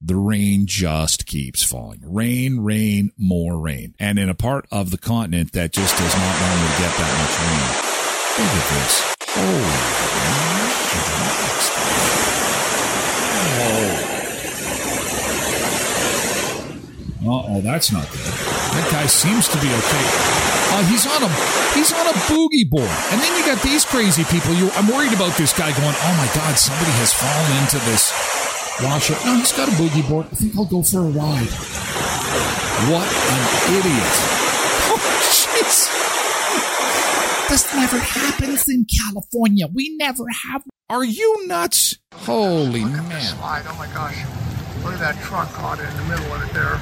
The 0.00 0.16
rain 0.16 0.66
just 0.66 1.26
keeps 1.26 1.62
falling. 1.62 2.00
Rain, 2.02 2.60
rain, 2.60 3.12
more 3.18 3.58
rain. 3.58 3.94
And 3.98 4.18
in 4.18 4.28
a 4.28 4.34
part 4.34 4.66
of 4.70 4.90
the 4.90 4.98
continent 4.98 5.52
that 5.52 5.72
just 5.72 5.96
does 5.96 6.14
not 6.14 6.40
normally 6.40 6.68
get 6.78 6.94
that 6.96 7.18
much 7.20 7.38
rain. 7.40 7.68
Look 8.38 8.56
at 8.56 8.68
this. 8.72 9.14
Oh. 9.36 9.94
Oh, 17.26 17.60
that's 17.60 17.92
not 17.92 18.10
good. 18.10 18.20
That 18.74 18.88
guy 18.90 19.06
seems 19.06 19.48
to 19.48 19.58
be 19.60 19.68
okay. 19.68 20.04
Uh, 20.74 20.82
he's 20.90 21.06
on 21.06 21.22
a 21.22 21.30
he's 21.74 21.92
on 21.92 22.06
a 22.06 22.16
boogie 22.26 22.68
board, 22.68 22.90
and 23.12 23.20
then 23.20 23.30
you 23.38 23.46
got 23.46 23.62
these 23.62 23.84
crazy 23.84 24.24
people. 24.24 24.52
You, 24.54 24.70
I'm 24.74 24.88
worried 24.88 25.12
about 25.12 25.36
this 25.38 25.52
guy 25.52 25.70
going. 25.70 25.94
Oh 25.94 26.14
my 26.18 26.26
God, 26.34 26.58
somebody 26.58 26.90
has 26.98 27.12
fallen 27.14 27.52
into 27.62 27.78
this 27.86 28.10
washer. 28.82 29.14
No, 29.24 29.36
he's 29.38 29.52
got 29.52 29.68
a 29.68 29.72
boogie 29.78 30.02
board. 30.08 30.26
I 30.32 30.34
think 30.34 30.56
I'll 30.56 30.66
go 30.66 30.82
for 30.82 30.98
a 30.98 31.10
ride. 31.14 31.52
What 32.90 33.06
an 33.06 33.42
idiot! 33.78 34.14
Oh 34.86 34.98
jeez. 35.30 36.04
This 37.48 37.74
never 37.74 37.98
happens 37.98 38.68
in 38.68 38.86
California. 38.86 39.66
We 39.72 39.96
never 39.96 40.24
have. 40.50 40.62
Are 40.90 41.04
you 41.04 41.46
nuts? 41.46 41.98
Holy 42.12 42.84
man. 42.84 43.20
Slide. 43.20 43.64
Oh 43.68 43.76
my 43.78 43.86
gosh. 43.94 44.16
Look 44.82 44.94
at 44.94 44.98
that 45.00 45.22
truck 45.22 45.50
caught 45.52 45.78
in 45.78 45.96
the 45.96 46.02
middle 46.04 46.32
of 46.32 46.42
it 46.42 46.52
there. 46.52 46.80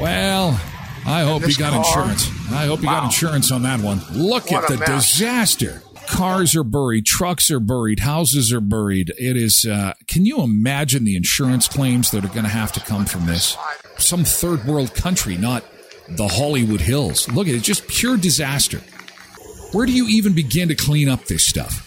Well, 0.00 0.60
I 1.06 1.22
hope 1.22 1.46
you 1.46 1.54
got 1.54 1.72
car- 1.72 1.78
insurance. 2.08 2.28
I 2.50 2.66
hope 2.66 2.80
you 2.80 2.86
got 2.86 3.04
insurance 3.04 3.50
on 3.52 3.62
that 3.62 3.80
one. 3.80 4.00
Look 4.12 4.50
What 4.50 4.64
at 4.64 4.68
the 4.70 4.78
mess. 4.78 5.12
disaster. 5.12 5.82
Cars 6.08 6.56
are 6.56 6.64
buried, 6.64 7.06
trucks 7.06 7.50
are 7.52 7.60
buried, 7.60 8.00
houses 8.00 8.52
are 8.52 8.60
buried. 8.60 9.12
It 9.16 9.36
is, 9.36 9.64
uh, 9.64 9.92
can 10.08 10.26
you 10.26 10.40
imagine 10.42 11.04
the 11.04 11.14
insurance 11.14 11.68
claims 11.68 12.10
that 12.10 12.24
are 12.24 12.28
going 12.28 12.42
to 12.42 12.48
have 12.48 12.72
to 12.72 12.80
come 12.80 13.06
from 13.06 13.26
this? 13.26 13.56
Some 13.98 14.24
third 14.24 14.64
world 14.64 14.94
country, 14.94 15.36
not 15.36 15.62
the 16.08 16.26
Hollywood 16.26 16.80
Hills. 16.80 17.28
Look 17.28 17.46
at 17.46 17.54
it, 17.54 17.62
just 17.62 17.86
pure 17.86 18.16
disaster. 18.16 18.80
Where 19.72 19.86
do 19.86 19.92
you 19.92 20.08
even 20.08 20.32
begin 20.34 20.66
to 20.68 20.74
clean 20.74 21.08
up 21.08 21.26
this 21.26 21.46
stuff? 21.46 21.86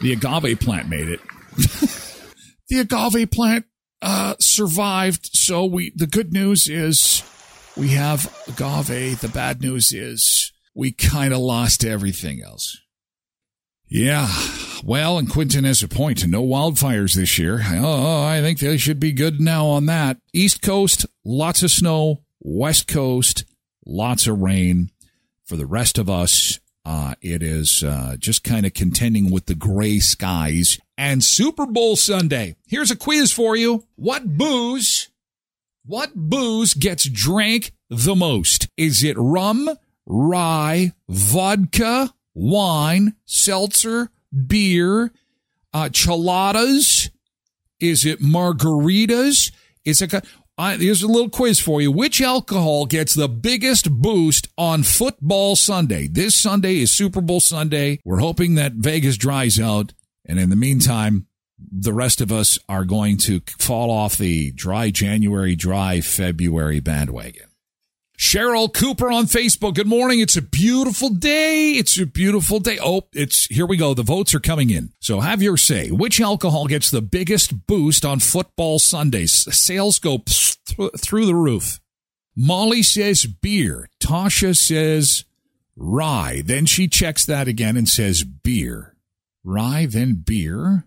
The 0.00 0.12
agave 0.12 0.58
plant 0.58 0.88
made 0.88 1.08
it. 1.08 1.20
the 2.68 2.80
agave 2.80 3.30
plant 3.30 3.64
uh, 4.02 4.34
survived. 4.40 5.30
So 5.32 5.64
we 5.64 5.92
the 5.94 6.06
good 6.06 6.32
news 6.32 6.68
is 6.68 7.22
we 7.76 7.88
have 7.88 8.32
agave. 8.48 9.20
The 9.20 9.28
bad 9.28 9.60
news 9.60 9.92
is 9.92 10.52
we 10.74 10.92
kind 10.92 11.32
of 11.32 11.40
lost 11.40 11.84
everything 11.84 12.42
else. 12.42 12.78
Yeah. 13.88 14.28
Well, 14.84 15.18
and 15.18 15.30
Quinton 15.30 15.64
has 15.64 15.82
a 15.82 15.88
point. 15.88 16.26
No 16.26 16.42
wildfires 16.42 17.14
this 17.14 17.38
year. 17.38 17.62
Oh, 17.68 18.22
I 18.22 18.40
think 18.42 18.58
they 18.58 18.76
should 18.76 19.00
be 19.00 19.12
good 19.12 19.40
now 19.40 19.66
on 19.66 19.86
that. 19.86 20.18
East 20.32 20.60
Coast, 20.62 21.06
lots 21.24 21.62
of 21.62 21.70
snow. 21.70 22.22
West 22.40 22.86
Coast, 22.86 23.44
lots 23.86 24.26
of 24.26 24.40
rain. 24.40 24.90
For 25.46 25.56
the 25.56 25.66
rest 25.66 25.96
of 25.96 26.10
us, 26.10 26.60
uh, 26.84 27.14
it 27.22 27.42
is 27.42 27.82
uh, 27.82 28.16
just 28.18 28.44
kind 28.44 28.66
of 28.66 28.74
contending 28.74 29.30
with 29.30 29.46
the 29.46 29.54
gray 29.54 29.98
skies. 29.98 30.78
And 30.98 31.22
Super 31.22 31.64
Bowl 31.64 31.94
Sunday. 31.94 32.56
Here's 32.66 32.90
a 32.90 32.96
quiz 32.96 33.32
for 33.32 33.54
you. 33.54 33.84
What 33.94 34.36
booze, 34.36 35.10
what 35.86 36.10
booze 36.16 36.74
gets 36.74 37.08
drank 37.08 37.70
the 37.88 38.16
most? 38.16 38.66
Is 38.76 39.04
it 39.04 39.16
rum, 39.16 39.70
rye, 40.06 40.92
vodka, 41.08 42.12
wine, 42.34 43.14
seltzer, 43.24 44.10
beer, 44.48 45.12
uh? 45.72 45.88
Is 45.92 47.10
it 48.04 48.20
margaritas? 48.20 49.52
Is 49.84 50.02
it? 50.02 50.12
Uh, 50.58 50.76
here's 50.76 51.04
a 51.04 51.06
little 51.06 51.30
quiz 51.30 51.60
for 51.60 51.80
you. 51.80 51.92
Which 51.92 52.20
alcohol 52.20 52.86
gets 52.86 53.14
the 53.14 53.28
biggest 53.28 53.88
boost 53.88 54.48
on 54.58 54.82
football 54.82 55.54
Sunday? 55.54 56.08
This 56.08 56.34
Sunday 56.34 56.80
is 56.80 56.90
Super 56.90 57.20
Bowl 57.20 57.38
Sunday. 57.38 58.00
We're 58.04 58.18
hoping 58.18 58.56
that 58.56 58.72
Vegas 58.72 59.16
dries 59.16 59.60
out. 59.60 59.92
And 60.28 60.38
in 60.38 60.50
the 60.50 60.56
meantime, 60.56 61.26
the 61.58 61.92
rest 61.92 62.20
of 62.20 62.30
us 62.30 62.58
are 62.68 62.84
going 62.84 63.16
to 63.18 63.40
fall 63.58 63.90
off 63.90 64.16
the 64.16 64.52
dry 64.52 64.90
January, 64.90 65.56
dry 65.56 66.00
February 66.00 66.80
bandwagon. 66.80 67.48
Cheryl 68.18 68.72
Cooper 68.72 69.12
on 69.12 69.26
Facebook. 69.26 69.74
Good 69.74 69.86
morning. 69.86 70.18
It's 70.18 70.36
a 70.36 70.42
beautiful 70.42 71.10
day. 71.10 71.72
It's 71.72 71.98
a 72.00 72.04
beautiful 72.04 72.58
day. 72.58 72.76
Oh, 72.82 73.02
it's 73.12 73.46
here 73.46 73.64
we 73.64 73.76
go. 73.76 73.94
The 73.94 74.02
votes 74.02 74.34
are 74.34 74.40
coming 74.40 74.70
in. 74.70 74.92
So 74.98 75.20
have 75.20 75.40
your 75.40 75.56
say. 75.56 75.92
Which 75.92 76.20
alcohol 76.20 76.66
gets 76.66 76.90
the 76.90 77.00
biggest 77.00 77.66
boost 77.68 78.04
on 78.04 78.18
football 78.18 78.80
Sundays? 78.80 79.32
Sales 79.56 80.00
go 80.00 80.18
th- 80.26 80.90
through 80.98 81.26
the 81.26 81.34
roof. 81.34 81.78
Molly 82.36 82.82
says 82.82 83.24
beer. 83.24 83.88
Tasha 84.00 84.56
says 84.56 85.24
rye. 85.76 86.42
Then 86.44 86.66
she 86.66 86.88
checks 86.88 87.24
that 87.24 87.46
again 87.46 87.76
and 87.76 87.88
says 87.88 88.24
beer. 88.24 88.96
Rye, 89.48 89.86
then 89.86 90.22
beer. 90.26 90.84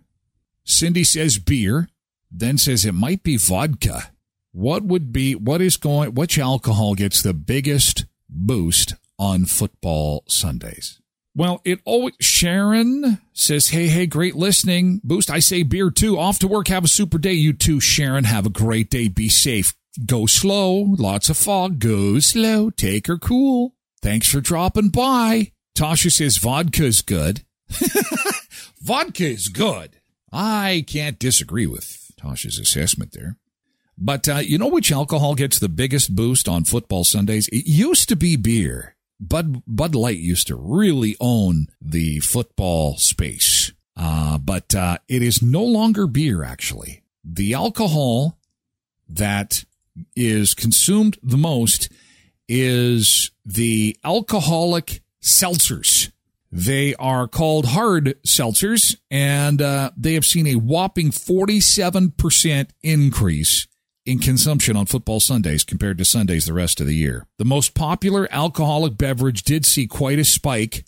Cindy 0.64 1.02
says 1.02 1.38
beer, 1.38 1.88
then 2.30 2.58
says 2.58 2.84
it 2.84 2.94
might 2.94 3.24
be 3.24 3.36
vodka. 3.36 4.12
What 4.52 4.84
would 4.84 5.12
be, 5.12 5.34
what 5.34 5.60
is 5.60 5.76
going, 5.76 6.14
which 6.14 6.38
alcohol 6.38 6.94
gets 6.94 7.22
the 7.22 7.34
biggest 7.34 8.06
boost 8.30 8.94
on 9.18 9.46
football 9.46 10.22
Sundays? 10.28 11.00
Well, 11.34 11.60
it 11.64 11.80
always, 11.84 12.14
Sharon 12.20 13.18
says, 13.32 13.70
hey, 13.70 13.88
hey, 13.88 14.06
great 14.06 14.36
listening. 14.36 15.00
Boost. 15.02 15.28
I 15.28 15.40
say 15.40 15.64
beer 15.64 15.90
too. 15.90 16.16
Off 16.16 16.38
to 16.40 16.48
work. 16.48 16.68
Have 16.68 16.84
a 16.84 16.88
super 16.88 17.18
day. 17.18 17.32
You 17.32 17.52
too, 17.54 17.80
Sharon. 17.80 18.24
Have 18.24 18.46
a 18.46 18.50
great 18.50 18.90
day. 18.90 19.08
Be 19.08 19.28
safe. 19.28 19.74
Go 20.06 20.26
slow. 20.26 20.94
Lots 20.98 21.28
of 21.28 21.36
fog. 21.36 21.80
Go 21.80 22.20
slow. 22.20 22.70
Take 22.70 23.08
her 23.08 23.18
cool. 23.18 23.74
Thanks 24.02 24.30
for 24.30 24.40
dropping 24.40 24.90
by. 24.90 25.50
Tasha 25.76 26.12
says 26.12 26.36
vodka's 26.36 27.00
good. 27.00 27.42
vodka 28.82 29.24
is 29.24 29.48
good. 29.48 29.98
I 30.32 30.84
can't 30.86 31.18
disagree 31.18 31.66
with 31.66 32.10
Tosh's 32.16 32.58
assessment 32.58 33.12
there. 33.12 33.36
But 33.98 34.28
uh, 34.28 34.36
you 34.36 34.58
know 34.58 34.68
which 34.68 34.90
alcohol 34.90 35.34
gets 35.34 35.58
the 35.58 35.68
biggest 35.68 36.16
boost 36.16 36.48
on 36.48 36.64
football 36.64 37.04
Sundays? 37.04 37.48
It 37.48 37.66
used 37.66 38.08
to 38.08 38.16
be 38.16 38.36
beer. 38.36 38.96
Bud 39.20 39.62
Bud 39.66 39.94
Light 39.94 40.18
used 40.18 40.48
to 40.48 40.56
really 40.56 41.16
own 41.20 41.68
the 41.80 42.18
football 42.20 42.96
space, 42.96 43.72
uh, 43.96 44.38
but 44.38 44.74
uh, 44.74 44.98
it 45.08 45.22
is 45.22 45.42
no 45.42 45.62
longer 45.62 46.06
beer. 46.08 46.42
Actually, 46.42 47.02
the 47.22 47.54
alcohol 47.54 48.38
that 49.08 49.64
is 50.16 50.54
consumed 50.54 51.18
the 51.22 51.36
most 51.36 51.88
is 52.48 53.30
the 53.44 53.96
alcoholic 54.02 55.02
seltzers. 55.22 56.10
They 56.54 56.94
are 56.96 57.26
called 57.26 57.64
hard 57.64 58.22
seltzers, 58.26 58.96
and 59.10 59.62
uh, 59.62 59.90
they 59.96 60.12
have 60.12 60.26
seen 60.26 60.46
a 60.46 60.56
whopping 60.56 61.10
47% 61.10 62.70
increase 62.82 63.66
in 64.04 64.18
consumption 64.18 64.76
on 64.76 64.84
football 64.84 65.18
Sundays 65.18 65.64
compared 65.64 65.96
to 65.96 66.04
Sundays 66.04 66.44
the 66.44 66.52
rest 66.52 66.78
of 66.78 66.86
the 66.86 66.94
year. 66.94 67.26
The 67.38 67.46
most 67.46 67.74
popular 67.74 68.28
alcoholic 68.30 68.98
beverage 68.98 69.44
did 69.44 69.64
see 69.64 69.86
quite 69.86 70.18
a 70.18 70.24
spike 70.24 70.84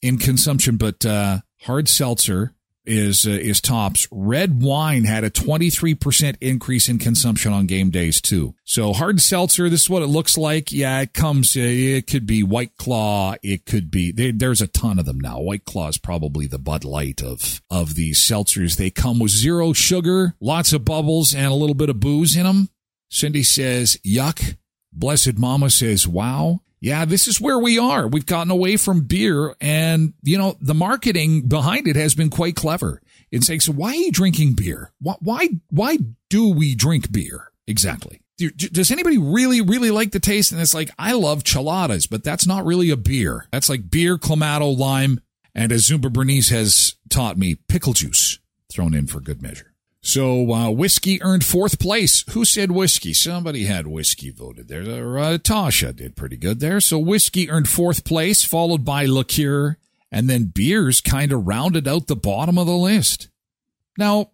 in 0.00 0.16
consumption, 0.16 0.78
but 0.78 1.04
uh, 1.04 1.40
hard 1.62 1.86
seltzer 1.86 2.54
is 2.90 3.26
uh, 3.26 3.30
is 3.30 3.60
tops. 3.60 4.08
Red 4.10 4.62
wine 4.62 5.04
had 5.04 5.24
a 5.24 5.30
23% 5.30 6.36
increase 6.40 6.88
in 6.88 6.98
consumption 6.98 7.52
on 7.52 7.66
game 7.66 7.90
days 7.90 8.20
too. 8.20 8.54
So 8.64 8.92
hard 8.92 9.20
seltzer, 9.20 9.70
this 9.70 9.82
is 9.82 9.90
what 9.90 10.02
it 10.02 10.08
looks 10.08 10.36
like. 10.36 10.72
Yeah, 10.72 11.00
it 11.00 11.14
comes. 11.14 11.56
Uh, 11.56 11.60
it 11.60 12.06
could 12.06 12.26
be 12.26 12.42
White 12.42 12.76
Claw. 12.76 13.36
It 13.42 13.64
could 13.64 13.90
be. 13.90 14.12
They, 14.12 14.32
there's 14.32 14.60
a 14.60 14.66
ton 14.66 14.98
of 14.98 15.06
them 15.06 15.20
now. 15.20 15.40
White 15.40 15.64
Claw 15.64 15.88
is 15.88 15.98
probably 15.98 16.46
the 16.46 16.58
Bud 16.58 16.84
Light 16.84 17.22
of 17.22 17.62
of 17.70 17.94
these 17.94 18.18
seltzers. 18.18 18.76
They 18.76 18.90
come 18.90 19.20
with 19.20 19.30
zero 19.30 19.72
sugar, 19.72 20.34
lots 20.40 20.72
of 20.72 20.84
bubbles, 20.84 21.34
and 21.34 21.46
a 21.46 21.54
little 21.54 21.74
bit 21.74 21.90
of 21.90 22.00
booze 22.00 22.36
in 22.36 22.44
them. 22.44 22.68
Cindy 23.08 23.42
says, 23.42 23.98
"Yuck." 24.04 24.56
Blessed 24.92 25.38
Mama 25.38 25.70
says, 25.70 26.08
"Wow." 26.08 26.62
Yeah, 26.80 27.04
this 27.04 27.26
is 27.26 27.40
where 27.40 27.58
we 27.58 27.78
are. 27.78 28.08
We've 28.08 28.24
gotten 28.24 28.50
away 28.50 28.76
from 28.78 29.02
beer 29.02 29.54
and, 29.60 30.14
you 30.22 30.38
know, 30.38 30.56
the 30.60 30.74
marketing 30.74 31.42
behind 31.42 31.86
it 31.86 31.96
has 31.96 32.14
been 32.14 32.30
quite 32.30 32.56
clever. 32.56 33.02
It's 33.30 33.46
saying, 33.46 33.60
so 33.60 33.72
why 33.72 33.90
are 33.90 33.94
you 33.96 34.10
drinking 34.10 34.54
beer? 34.54 34.92
Why, 35.00 35.16
why, 35.20 35.48
why 35.70 35.98
do 36.30 36.48
we 36.48 36.74
drink 36.74 37.12
beer? 37.12 37.52
Exactly. 37.66 38.22
Does 38.38 38.90
anybody 38.90 39.18
really, 39.18 39.60
really 39.60 39.90
like 39.90 40.12
the 40.12 40.20
taste? 40.20 40.50
And 40.52 40.60
it's 40.60 40.72
like, 40.72 40.90
I 40.98 41.12
love 41.12 41.44
cheladas, 41.44 42.08
but 42.08 42.24
that's 42.24 42.46
not 42.46 42.64
really 42.64 42.88
a 42.88 42.96
beer. 42.96 43.46
That's 43.52 43.68
like 43.68 43.90
beer, 43.90 44.16
clamato, 44.16 44.76
lime, 44.76 45.20
and 45.54 45.72
as 45.72 45.86
Zumba 45.86 46.10
Bernice 46.10 46.48
has 46.48 46.94
taught 47.10 47.36
me, 47.36 47.56
pickle 47.68 47.92
juice 47.92 48.38
thrown 48.72 48.94
in 48.94 49.06
for 49.06 49.20
good 49.20 49.42
measure. 49.42 49.69
So 50.02 50.52
uh, 50.52 50.70
whiskey 50.70 51.22
earned 51.22 51.44
fourth 51.44 51.78
place. 51.78 52.24
Who 52.30 52.44
said 52.44 52.70
whiskey? 52.70 53.12
Somebody 53.12 53.64
had 53.64 53.86
whiskey 53.86 54.30
voted 54.30 54.68
there. 54.68 55.18
Uh, 55.18 55.38
Tasha 55.38 55.94
did 55.94 56.16
pretty 56.16 56.36
good 56.36 56.60
there. 56.60 56.80
So 56.80 56.98
whiskey 56.98 57.50
earned 57.50 57.68
fourth 57.68 58.04
place, 58.04 58.44
followed 58.44 58.84
by 58.84 59.04
liqueur, 59.04 59.76
and 60.10 60.28
then 60.28 60.52
beers 60.54 61.00
kind 61.00 61.32
of 61.32 61.46
rounded 61.46 61.86
out 61.86 62.06
the 62.06 62.16
bottom 62.16 62.58
of 62.58 62.66
the 62.66 62.72
list. 62.72 63.28
Now, 63.98 64.30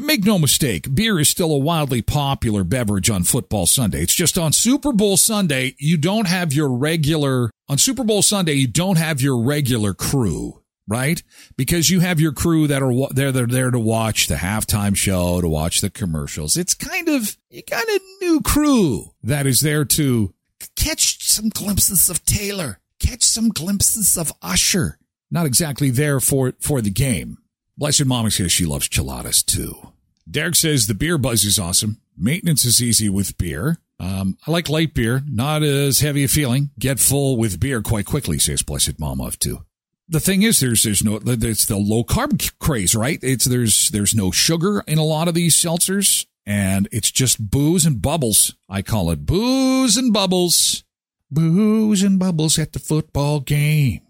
make 0.00 0.24
no 0.24 0.38
mistake, 0.38 0.94
beer 0.94 1.18
is 1.18 1.28
still 1.28 1.52
a 1.52 1.58
wildly 1.58 2.02
popular 2.02 2.64
beverage 2.64 3.10
on 3.10 3.22
football 3.22 3.66
Sunday. 3.66 4.02
It's 4.02 4.14
just 4.14 4.36
on 4.36 4.52
Super 4.52 4.92
Bowl 4.92 5.16
Sunday, 5.16 5.74
you 5.78 5.96
don't 5.96 6.26
have 6.28 6.52
your 6.52 6.72
regular, 6.72 7.50
on 7.68 7.78
Super 7.78 8.04
Bowl 8.04 8.22
Sunday, 8.22 8.54
you 8.54 8.66
don't 8.66 8.98
have 8.98 9.20
your 9.20 9.40
regular 9.40 9.94
crew 9.94 10.62
right? 10.88 11.22
Because 11.56 11.90
you 11.90 12.00
have 12.00 12.20
your 12.20 12.32
crew 12.32 12.66
that 12.66 12.82
are 12.82 13.08
there, 13.12 13.32
they're 13.32 13.46
there 13.46 13.70
to 13.70 13.78
watch 13.78 14.26
the 14.26 14.36
halftime 14.36 14.96
show, 14.96 15.40
to 15.40 15.48
watch 15.48 15.80
the 15.80 15.90
commercials. 15.90 16.56
It's 16.56 16.74
kind 16.74 17.08
of, 17.08 17.36
you 17.50 17.62
got 17.68 17.84
a 17.84 18.00
new 18.20 18.40
crew 18.40 19.12
that 19.22 19.46
is 19.46 19.60
there 19.60 19.84
to 19.84 20.32
catch 20.76 21.28
some 21.28 21.48
glimpses 21.48 22.08
of 22.08 22.24
Taylor, 22.24 22.80
catch 23.00 23.22
some 23.22 23.48
glimpses 23.48 24.16
of 24.16 24.32
Usher. 24.42 24.98
Not 25.30 25.46
exactly 25.46 25.90
there 25.90 26.20
for, 26.20 26.54
for 26.60 26.80
the 26.80 26.90
game. 26.90 27.38
Blessed 27.76 28.06
Mama 28.06 28.30
says 28.30 28.52
she 28.52 28.64
loves 28.64 28.88
chiladas 28.88 29.44
too. 29.44 29.92
Derek 30.28 30.54
says 30.54 30.86
the 30.86 30.94
beer 30.94 31.18
buzz 31.18 31.44
is 31.44 31.58
awesome. 31.58 32.00
Maintenance 32.16 32.64
is 32.64 32.82
easy 32.82 33.08
with 33.08 33.36
beer. 33.36 33.78
Um, 33.98 34.36
I 34.46 34.50
like 34.50 34.68
light 34.68 34.94
beer, 34.94 35.22
not 35.28 35.62
as 35.62 36.00
heavy 36.00 36.24
a 36.24 36.28
feeling. 36.28 36.70
Get 36.78 36.98
full 36.98 37.36
with 37.36 37.60
beer 37.60 37.82
quite 37.82 38.06
quickly, 38.06 38.38
says 38.38 38.62
Blessed 38.62 38.98
Mama 38.98 39.26
of 39.26 39.38
two 39.38 39.65
the 40.08 40.20
thing 40.20 40.42
is 40.42 40.60
there's 40.60 40.82
there's 40.82 41.02
no 41.02 41.20
it's 41.24 41.66
the 41.66 41.76
low 41.76 42.04
carb 42.04 42.52
craze 42.58 42.94
right? 42.94 43.18
It's 43.22 43.44
there's 43.44 43.90
there's 43.90 44.14
no 44.14 44.30
sugar 44.30 44.82
in 44.86 44.98
a 44.98 45.04
lot 45.04 45.28
of 45.28 45.34
these 45.34 45.56
seltzers 45.56 46.26
and 46.44 46.88
it's 46.92 47.10
just 47.10 47.50
booze 47.50 47.84
and 47.84 48.00
bubbles. 48.00 48.54
I 48.68 48.82
call 48.82 49.10
it 49.10 49.26
booze 49.26 49.96
and 49.96 50.12
bubbles. 50.12 50.84
Booze 51.30 52.04
and 52.04 52.18
bubbles 52.20 52.58
at 52.58 52.72
the 52.72 52.78
football 52.78 53.40
game. 53.40 54.00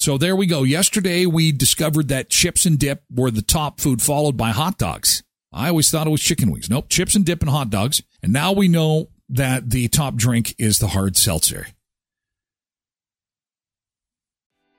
So 0.00 0.18
there 0.18 0.34
we 0.34 0.46
go. 0.46 0.64
Yesterday 0.64 1.24
we 1.24 1.52
discovered 1.52 2.08
that 2.08 2.30
chips 2.30 2.66
and 2.66 2.78
dip 2.78 3.04
were 3.10 3.30
the 3.30 3.42
top 3.42 3.80
food 3.80 4.02
followed 4.02 4.36
by 4.36 4.50
hot 4.50 4.76
dogs. 4.76 5.22
I 5.52 5.68
always 5.68 5.90
thought 5.90 6.06
it 6.06 6.10
was 6.10 6.20
chicken 6.20 6.50
wings. 6.50 6.68
Nope 6.68 6.88
chips 6.88 7.14
and 7.14 7.24
dip 7.24 7.42
and 7.42 7.50
hot 7.50 7.70
dogs. 7.70 8.02
And 8.22 8.32
now 8.32 8.52
we 8.52 8.66
know 8.66 9.10
that 9.28 9.70
the 9.70 9.88
top 9.88 10.16
drink 10.16 10.54
is 10.58 10.78
the 10.78 10.88
hard 10.88 11.16
seltzer 11.16 11.68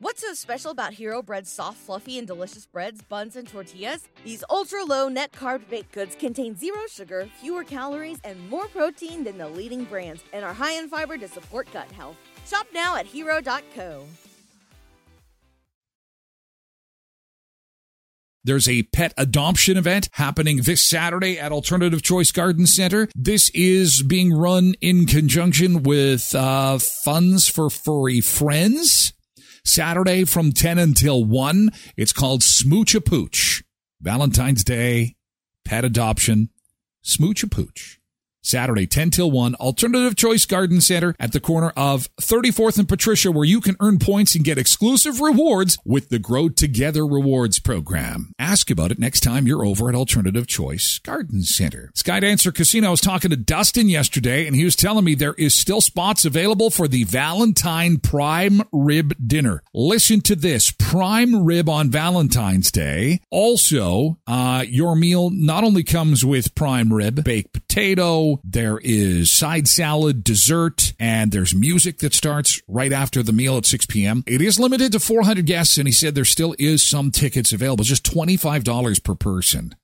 What's 0.02 0.22
so 0.22 0.34
special 0.34 0.72
about 0.72 0.94
Hero 0.94 1.22
Bread's 1.22 1.52
soft, 1.52 1.78
fluffy, 1.78 2.18
and 2.18 2.26
delicious 2.26 2.66
breads, 2.66 3.02
buns, 3.02 3.36
and 3.36 3.46
tortillas? 3.46 4.08
These 4.24 4.46
ultra 4.50 4.86
low 4.86 5.10
net 5.10 5.34
carb 5.34 5.70
baked 5.70 5.92
goods 5.92 6.16
contain 6.16 6.56
zero 6.56 6.80
sugar, 6.90 7.28
fewer 7.42 7.66
calories, 7.66 8.18
and 8.24 8.50
more 8.50 8.70
protein 8.70 9.26
than 9.26 9.38
the 9.38 9.50
leading 9.50 9.84
brands, 9.84 10.24
and 10.32 10.46
are 10.46 10.54
high 10.54 10.72
in 10.72 10.88
fiber 10.88 11.18
to 11.18 11.28
support 11.28 11.68
gut 11.74 11.92
health. 11.92 12.16
Shop 12.48 12.66
now 12.74 12.96
at 12.96 13.08
hero.co. 13.08 14.06
There's 18.46 18.70
a 18.70 18.84
pet 18.84 19.14
adoption 19.18 19.76
event 19.76 20.08
happening 20.14 20.62
this 20.62 20.82
Saturday 20.82 21.38
at 21.38 21.52
Alternative 21.52 22.02
Choice 22.02 22.32
Garden 22.32 22.68
Center. 22.68 23.10
This 23.14 23.52
is 23.54 24.02
being 24.02 24.32
run 24.32 24.76
in 24.80 25.08
conjunction 25.08 25.84
with 25.84 26.34
uh, 26.34 26.80
Funds 26.80 27.50
for 27.50 27.70
Furry 27.70 28.22
Friends. 28.22 29.12
Saturday 29.64 30.26
from 30.26 30.52
10 30.52 30.78
until 30.78 31.24
1. 31.24 31.70
It's 31.98 32.14
called 32.14 32.44
Smooch 32.44 32.96
a 32.96 33.02
Pooch. 33.02 33.64
Valentine's 34.02 34.64
Day, 34.64 35.16
pet 35.66 35.84
adoption, 35.84 36.50
Smooch 37.02 37.44
a 37.44 37.48
Pooch. 37.48 37.99
Saturday, 38.42 38.88
10 38.88 39.12
till 39.12 39.32
1, 39.32 39.56
Alternative 39.56 40.16
Choice 40.16 40.46
Garden 40.46 40.82
Center 40.82 41.16
at 41.20 41.34
the 41.34 41.40
corner 41.40 41.72
of 41.76 42.08
34th 42.22 42.80
and 42.80 42.88
Patricia, 42.88 43.32
where 43.32 43.46
you 43.46 43.62
can 43.62 43.76
earn 43.80 44.00
points 44.00 44.36
and 44.36 44.44
get 44.44 44.58
exclusive 44.58 45.20
rewards 45.20 45.78
with 45.86 46.10
the 46.10 46.20
Grow 46.20 46.50
Together 46.50 47.06
Rewards 47.06 47.60
program. 47.60 48.34
Ask 48.40 48.72
about 48.72 48.92
it 48.92 49.00
next 49.00 49.22
time 49.22 49.46
you're 49.46 49.66
over 49.66 49.90
at 49.90 49.96
Alternative 49.96 50.48
Choice 50.48 51.00
Garden 51.00 51.44
Center. 51.44 51.92
Skydancer 51.96 52.54
Casino, 52.54 52.88
I 52.88 52.92
was 52.92 53.02
talking 53.02 53.32
to 53.32 53.38
Dustin 53.38 53.90
yesterday, 53.90 54.48
and 54.48 54.56
he 54.56 54.64
was 54.64 54.76
telling 54.76 55.06
me 55.06 55.16
there 55.16 55.34
is 55.34 55.56
still 55.56 55.82
spots 55.82 56.26
available 56.26 56.70
for 56.70 56.88
the 56.88 57.04
Valentine 57.04 57.98
Prime 57.98 58.62
Rib 58.72 59.14
Dinner. 59.26 59.62
Listen 59.74 60.22
to 60.22 60.36
this 60.36 60.72
prime 60.72 61.44
rib 61.44 61.70
on 61.70 61.90
Valentine's 61.90 62.72
Day. 62.72 63.20
Also, 63.30 64.18
uh, 64.28 64.64
your 64.68 64.96
meal 64.96 65.30
not 65.30 65.64
only 65.64 65.84
comes 65.84 66.26
with 66.26 66.56
prime 66.56 66.94
rib, 66.94 67.24
baked 67.24 67.54
potato, 67.54 68.29
there 68.44 68.80
is 68.84 69.32
side 69.32 69.68
salad, 69.68 70.24
dessert, 70.24 70.94
and 71.00 71.32
there's 71.32 71.56
music 71.56 72.00
that 72.00 72.14
starts 72.14 72.62
right 72.68 72.94
after 72.94 73.24
the 73.24 73.34
meal 73.34 73.58
at 73.58 73.66
6 73.66 73.86
p.m. 73.88 74.24
It 74.28 74.42
is 74.42 74.60
limited 74.60 74.92
to 74.92 75.00
400 75.00 75.46
guests, 75.46 75.78
and 75.78 75.88
he 75.88 75.92
said 75.92 76.16
there 76.16 76.26
still 76.26 76.56
is 76.60 76.84
some 76.84 77.12
tickets 77.12 77.52
available, 77.52 77.84
just 77.84 78.04
$25 78.04 79.04
per 79.04 79.16
person. 79.16 79.76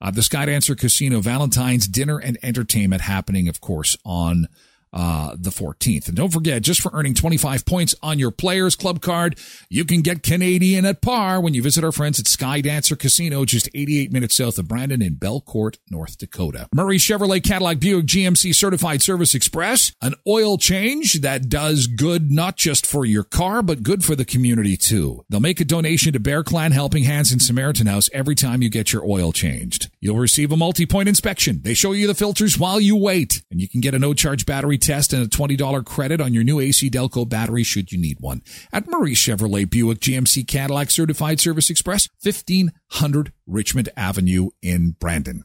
Uh, 0.00 0.10
the 0.10 0.20
Skydancer 0.20 0.78
Casino 0.78 1.20
Valentine's 1.20 1.88
dinner 1.88 2.18
and 2.18 2.38
entertainment 2.42 3.02
happening, 3.02 3.48
of 3.48 3.60
course, 3.60 3.96
on 4.04 4.46
uh, 4.92 5.36
the 5.38 5.50
14th. 5.50 6.08
And 6.08 6.16
don't 6.16 6.32
forget, 6.32 6.62
just 6.62 6.80
for 6.80 6.90
earning 6.94 7.14
25 7.14 7.64
points 7.64 7.94
on 8.02 8.18
your 8.18 8.30
Players 8.30 8.76
Club 8.76 9.00
card, 9.00 9.38
you 9.68 9.84
can 9.84 10.00
get 10.00 10.22
Canadian 10.22 10.84
at 10.84 11.02
par 11.02 11.40
when 11.40 11.54
you 11.54 11.62
visit 11.62 11.84
our 11.84 11.92
friends 11.92 12.18
at 12.18 12.26
Skydancer 12.26 12.98
Casino, 12.98 13.44
just 13.44 13.68
88 13.74 14.12
minutes 14.12 14.36
south 14.36 14.58
of 14.58 14.68
Brandon 14.68 15.02
in 15.02 15.16
Belcourt, 15.16 15.78
North 15.90 16.18
Dakota. 16.18 16.68
Murray 16.74 16.98
Chevrolet 16.98 17.42
Cadillac 17.42 17.80
Buick 17.80 18.06
GMC 18.06 18.54
Certified 18.54 19.02
Service 19.02 19.34
Express, 19.34 19.92
an 20.00 20.14
oil 20.26 20.58
change 20.58 21.14
that 21.20 21.48
does 21.48 21.86
good 21.86 22.30
not 22.30 22.56
just 22.56 22.86
for 22.86 23.04
your 23.04 23.24
car, 23.24 23.62
but 23.62 23.82
good 23.82 24.04
for 24.04 24.14
the 24.14 24.24
community 24.24 24.76
too. 24.76 25.24
They'll 25.28 25.40
make 25.40 25.60
a 25.60 25.64
donation 25.64 26.12
to 26.12 26.20
Bear 26.20 26.42
Clan 26.42 26.72
Helping 26.72 27.04
Hands 27.04 27.30
and 27.30 27.42
Samaritan 27.42 27.86
House 27.86 28.08
every 28.12 28.34
time 28.34 28.62
you 28.62 28.70
get 28.70 28.92
your 28.92 29.04
oil 29.04 29.32
changed. 29.32 29.90
You'll 30.00 30.18
receive 30.18 30.52
a 30.52 30.56
multi-point 30.56 31.08
inspection. 31.08 31.60
They 31.62 31.74
show 31.74 31.92
you 31.92 32.06
the 32.06 32.14
filters 32.14 32.58
while 32.58 32.80
you 32.80 32.96
wait, 32.96 33.42
and 33.50 33.60
you 33.60 33.68
can 33.68 33.80
get 33.80 33.94
a 33.94 33.98
no-charge 33.98 34.46
battery 34.46 34.77
test 34.78 35.12
and 35.12 35.24
a 35.24 35.28
$20 35.28 35.84
credit 35.84 36.20
on 36.20 36.34
your 36.34 36.44
new 36.44 36.60
AC 36.60 36.88
Delco 36.90 37.28
battery 37.28 37.62
should 37.62 37.92
you 37.92 37.98
need 37.98 38.18
one. 38.20 38.42
At 38.72 38.88
Murray 38.88 39.12
Chevrolet 39.12 39.68
Buick 39.68 40.00
GMC 40.00 40.46
Cadillac 40.46 40.90
Certified 40.90 41.40
Service 41.40 41.70
Express, 41.70 42.08
1500 42.22 43.32
Richmond 43.46 43.88
Avenue 43.96 44.50
in 44.62 44.96
Brandon. 44.98 45.44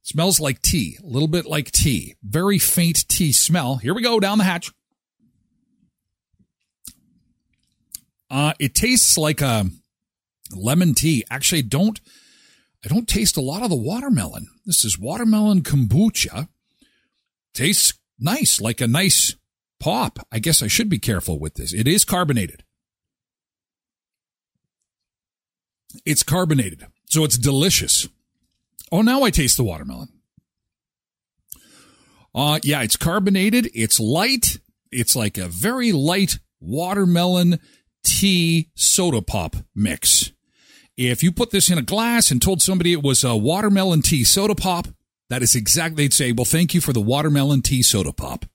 Smells 0.04 0.40
like 0.42 0.62
tea, 0.62 0.98
a 1.02 1.08
little 1.08 1.30
bit 1.30 1.46
like 1.46 1.72
tea. 1.72 2.16
Very 2.22 2.60
faint 2.60 3.08
tea 3.08 3.32
smell. 3.32 3.78
Here 3.78 3.94
we 3.94 4.02
go 4.02 4.20
down 4.20 4.38
the 4.38 4.44
hatch. 4.44 4.72
Uh, 8.30 8.54
it 8.60 8.76
tastes 8.76 9.18
like 9.18 9.42
a 9.42 9.66
lemon 10.54 10.94
tea. 10.94 11.24
Actually, 11.30 11.62
don't 11.62 12.02
I 12.84 12.90
don't 12.90 13.08
taste 13.08 13.38
a 13.38 13.42
lot 13.42 13.64
of 13.64 13.70
the 13.70 13.78
watermelon. 13.78 14.48
This 14.66 14.84
is 14.84 15.00
watermelon 15.00 15.62
kombucha. 15.62 16.50
Tastes 17.54 17.94
nice, 18.20 18.60
like 18.60 18.82
a 18.82 18.88
nice 18.88 19.38
pop. 19.80 20.20
I 20.32 20.40
guess 20.40 20.62
I 20.62 20.68
should 20.68 20.90
be 20.90 21.00
careful 21.00 21.40
with 21.40 21.54
this. 21.54 21.74
It 21.74 21.88
is 21.88 22.04
carbonated. 22.04 22.64
It's 26.06 26.24
carbonated, 26.24 26.88
so 27.06 27.24
it's 27.24 27.38
delicious. 27.38 28.10
Oh, 28.94 29.02
now 29.02 29.24
I 29.24 29.32
taste 29.32 29.58
the 29.58 29.64
watermelon. 29.64 30.10
Uh, 32.36 32.60
yeah, 32.62 32.84
it's 32.84 32.96
carbonated. 32.96 33.72
It's 33.74 34.00
light. 34.00 34.60
It's 34.92 35.16
like 35.16 35.36
a 35.36 35.48
very 35.48 35.92
light 35.92 36.38
watermelon 36.62 37.60
tea 38.06 38.70
soda 38.76 39.24
pop 39.24 39.56
mix. 39.74 40.32
If 40.96 41.24
you 41.24 41.32
put 41.32 41.50
this 41.50 41.72
in 41.72 41.80
a 41.80 41.82
glass 41.82 42.30
and 42.30 42.40
told 42.40 42.62
somebody 42.62 42.94
it 42.94 43.02
was 43.02 43.24
a 43.24 43.36
watermelon 43.36 44.04
tea 44.04 44.24
soda 44.24 44.54
pop, 44.54 44.90
that 45.28 45.42
is 45.42 45.56
exactly, 45.56 46.04
they'd 46.04 46.14
say, 46.14 46.32
well, 46.32 46.46
thank 46.46 46.76
you 46.76 46.80
for 46.80 46.94
the 46.94 47.02
watermelon 47.02 47.64
tea 47.64 47.82
soda 47.82 48.14
pop. 48.14 48.46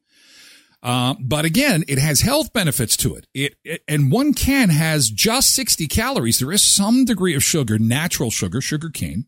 Uh, 0.84 1.16
but 1.18 1.44
again, 1.44 1.82
it 1.88 1.98
has 1.98 2.20
health 2.20 2.52
benefits 2.52 2.96
to 2.98 3.16
it. 3.16 3.26
it. 3.34 3.56
It 3.64 3.82
and 3.88 4.12
one 4.12 4.34
can 4.34 4.68
has 4.68 5.10
just 5.10 5.52
60 5.52 5.88
calories. 5.88 6.38
There 6.38 6.52
is 6.52 6.62
some 6.62 7.04
degree 7.04 7.34
of 7.34 7.42
sugar, 7.42 7.76
natural 7.76 8.30
sugar, 8.30 8.60
sugar 8.60 8.88
cane, 8.88 9.26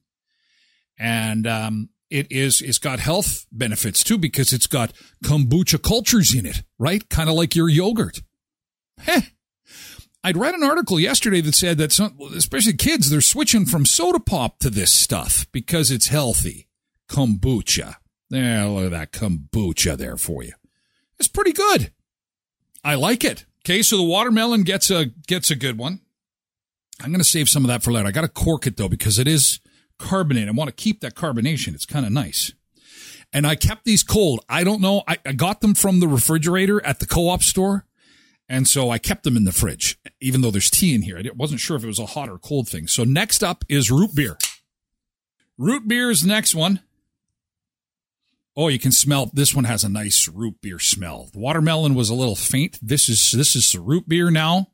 and 1.01 1.47
um, 1.47 1.89
it 2.11 2.31
is 2.31 2.61
it's 2.61 2.79
got 2.79 3.01
health 3.01 3.47
benefits 3.51 4.05
too 4.05 4.19
because 4.19 4.53
it's 4.53 4.67
got 4.67 4.93
kombucha 5.25 5.83
cultures 5.83 6.35
in 6.35 6.45
it, 6.45 6.63
right? 6.79 7.09
Kind 7.09 7.31
of 7.31 7.35
like 7.35 7.57
your 7.57 7.69
yogurt. 7.69 8.23
Heh. 8.99 9.23
I'd 10.23 10.37
read 10.37 10.55
an 10.55 10.63
article 10.63 11.01
yesterday 11.01 11.41
that 11.41 11.55
said 11.55 11.79
that 11.79 11.93
some, 11.93 12.19
especially 12.37 12.75
kids, 12.75 13.09
they're 13.09 13.23
switching 13.23 13.65
from 13.65 13.87
soda 13.87 14.21
pop 14.21 14.59
to 14.59 14.69
this 14.69 14.93
stuff 14.93 15.47
because 15.51 15.91
it's 15.91 16.09
healthy. 16.09 16.69
Kombucha. 17.09 17.95
There, 18.29 18.67
look 18.67 18.85
at 18.85 18.91
that 18.91 19.13
kombucha 19.13 19.97
there 19.97 20.19
for 20.19 20.43
you. 20.43 20.53
It's 21.19 21.29
pretty 21.29 21.53
good. 21.53 21.91
I 22.85 22.97
like 22.97 23.25
it. 23.25 23.47
Okay, 23.65 23.83
so 23.83 23.97
the 23.97 24.03
watermelon 24.03 24.63
gets 24.63 24.91
a 24.91 25.07
gets 25.27 25.51
a 25.51 25.57
good 25.57 25.79
one. 25.79 26.01
I'm 27.03 27.11
going 27.11 27.21
to 27.21 27.25
save 27.25 27.49
some 27.49 27.65
of 27.65 27.69
that 27.69 27.83
for 27.83 27.91
later. 27.91 28.09
I 28.09 28.11
got 28.11 28.23
to 28.23 28.29
cork 28.29 28.67
it 28.67 28.77
though 28.77 28.89
because 28.89 29.19
it 29.19 29.27
is 29.27 29.61
carbonated. 30.01 30.49
I 30.49 30.53
want 30.53 30.69
to 30.69 30.75
keep 30.75 31.01
that 31.01 31.15
carbonation. 31.15 31.75
It's 31.75 31.87
kind 31.87 32.05
of 32.05 32.13
nice. 32.13 32.53
And 33.33 33.47
I 33.47 33.55
kept 33.55 33.85
these 33.85 34.03
cold. 34.03 34.45
I 34.49 34.65
don't 34.65 34.81
know. 34.81 35.05
I, 35.07 35.19
I 35.25 35.33
got 35.33 35.61
them 35.61 35.75
from 35.75 36.01
the 36.01 36.09
refrigerator 36.09 36.85
at 36.85 36.99
the 36.99 37.07
co-op 37.07 37.43
store. 37.43 37.87
And 38.49 38.67
so 38.67 38.91
I 38.91 38.99
kept 38.99 39.23
them 39.23 39.37
in 39.37 39.45
the 39.45 39.53
fridge, 39.53 39.97
even 40.21 40.41
though 40.41 40.51
there's 40.51 40.71
tea 40.71 40.93
in 40.93 41.03
here. 41.03 41.17
I 41.17 41.31
wasn't 41.37 41.61
sure 41.61 41.77
if 41.77 41.85
it 41.85 41.87
was 41.87 42.01
a 42.01 42.07
hot 42.07 42.29
or 42.29 42.39
cold 42.39 42.69
thing. 42.69 42.89
So 42.89 43.05
next 43.05 43.45
up 43.45 43.65
is 43.69 43.93
root 43.93 44.17
beer. 44.17 44.37
Root 45.57 45.87
beer 45.87 46.11
is 46.11 46.23
the 46.23 46.29
next 46.29 46.57
one. 46.57 46.81
Oh, 48.57 48.67
you 48.67 48.81
can 48.81 48.91
smell 48.91 49.31
this 49.33 49.55
one 49.55 49.65
has 49.65 49.85
a 49.85 49.89
nice 49.89 50.27
root 50.27 50.61
beer 50.61 50.81
smell. 50.81 51.29
The 51.33 51.39
watermelon 51.39 51.95
was 51.95 52.11
a 52.11 52.15
little 52.15 52.35
faint. 52.35 52.79
This 52.83 53.09
is 53.09 53.33
this 53.37 53.55
is 53.55 53.71
the 53.71 53.81
root 53.81 54.09
beer 54.09 54.31
now. 54.31 54.67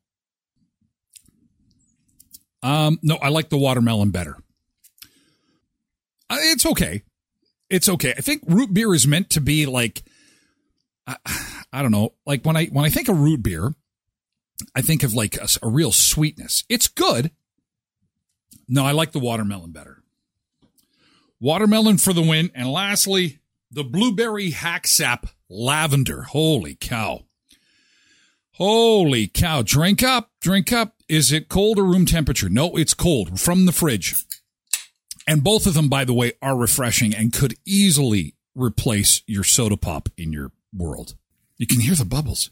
Um, 2.63 2.99
no, 3.03 3.17
I 3.17 3.29
like 3.29 3.51
the 3.51 3.59
watermelon 3.59 4.11
better. 4.11 4.39
It's 6.31 6.67
okay. 6.67 7.03
It's 7.71 7.89
okay. 7.89 8.15
I 8.17 8.21
think 8.21 8.43
root 8.47 8.73
beer 8.73 8.95
is 8.95 9.07
meant 9.07 9.31
to 9.31 9.41
be 9.41 9.67
like 9.67 10.03
I, 11.07 11.17
I 11.73 11.83
don't 11.83 11.93
know, 11.93 12.15
like 12.27 12.45
when 12.45 12.57
I 12.57 12.67
when 12.67 12.85
I 12.85 12.91
think 12.91 13.09
of 13.09 13.19
root 13.21 13.43
beer, 13.43 13.75
I 14.75 14.83
think 14.83 15.03
of 15.03 15.15
like 15.15 15.37
a, 15.37 15.49
a 15.63 15.69
real 15.69 15.93
sweetness. 15.93 16.65
It's 16.69 16.89
good. 16.89 17.31
No, 18.69 18.85
I 18.85 18.93
like 18.93 19.13
the 19.13 19.21
watermelon 19.21 19.71
better. 19.71 20.03
Watermelon 21.41 21.99
for 21.99 22.13
the 22.13 22.23
win, 22.23 22.51
and 22.55 22.73
lastly, 22.73 23.41
the 23.71 23.85
blueberry 23.85 24.51
hack 24.51 24.87
sap 24.87 25.27
lavender. 25.49 26.23
Holy 26.23 26.75
cow! 26.75 27.27
Holy 28.53 29.29
cow! 29.29 29.63
Drink 29.63 30.03
up, 30.03 30.31
drink 30.41 30.73
up. 30.73 30.95
Is 31.09 31.31
it 31.31 31.49
cold 31.49 31.79
or 31.79 31.85
room 31.85 32.07
temperature? 32.07 32.49
No, 32.49 32.77
it's 32.77 32.95
cold 32.95 33.39
from 33.39 33.67
the 33.67 33.73
fridge. 33.73 34.26
And 35.27 35.43
both 35.43 35.67
of 35.67 35.75
them, 35.75 35.89
by 35.89 36.05
the 36.05 36.15
way, 36.15 36.33
are 36.41 36.57
refreshing 36.57 37.15
and 37.15 37.33
could 37.33 37.55
easily 37.65 38.35
replace 38.55 39.23
your 39.27 39.45
soda 39.45 39.77
pop 39.77 40.09
in 40.17 40.33
your 40.33 40.53
world. 40.73 41.17
You 41.57 41.67
can 41.67 41.81
hear 41.81 41.95
the 41.95 42.05
bubbles. 42.05 42.51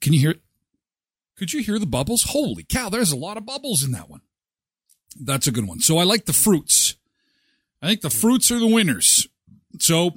Can 0.00 0.12
you 0.12 0.20
hear? 0.20 0.34
Could 1.36 1.52
you 1.52 1.62
hear 1.62 1.78
the 1.78 1.86
bubbles? 1.86 2.24
Holy 2.24 2.62
cow, 2.62 2.88
there's 2.88 3.12
a 3.12 3.16
lot 3.16 3.36
of 3.36 3.44
bubbles 3.44 3.82
in 3.82 3.92
that 3.92 4.08
one. 4.08 4.20
That's 5.20 5.46
a 5.46 5.52
good 5.52 5.66
one. 5.66 5.80
So 5.80 5.98
I 5.98 6.04
like 6.04 6.24
the 6.24 6.32
fruits. 6.32 6.96
I 7.82 7.88
think 7.88 8.00
the 8.00 8.10
fruits 8.10 8.50
are 8.50 8.58
the 8.58 8.66
winners. 8.66 9.28
So 9.78 10.12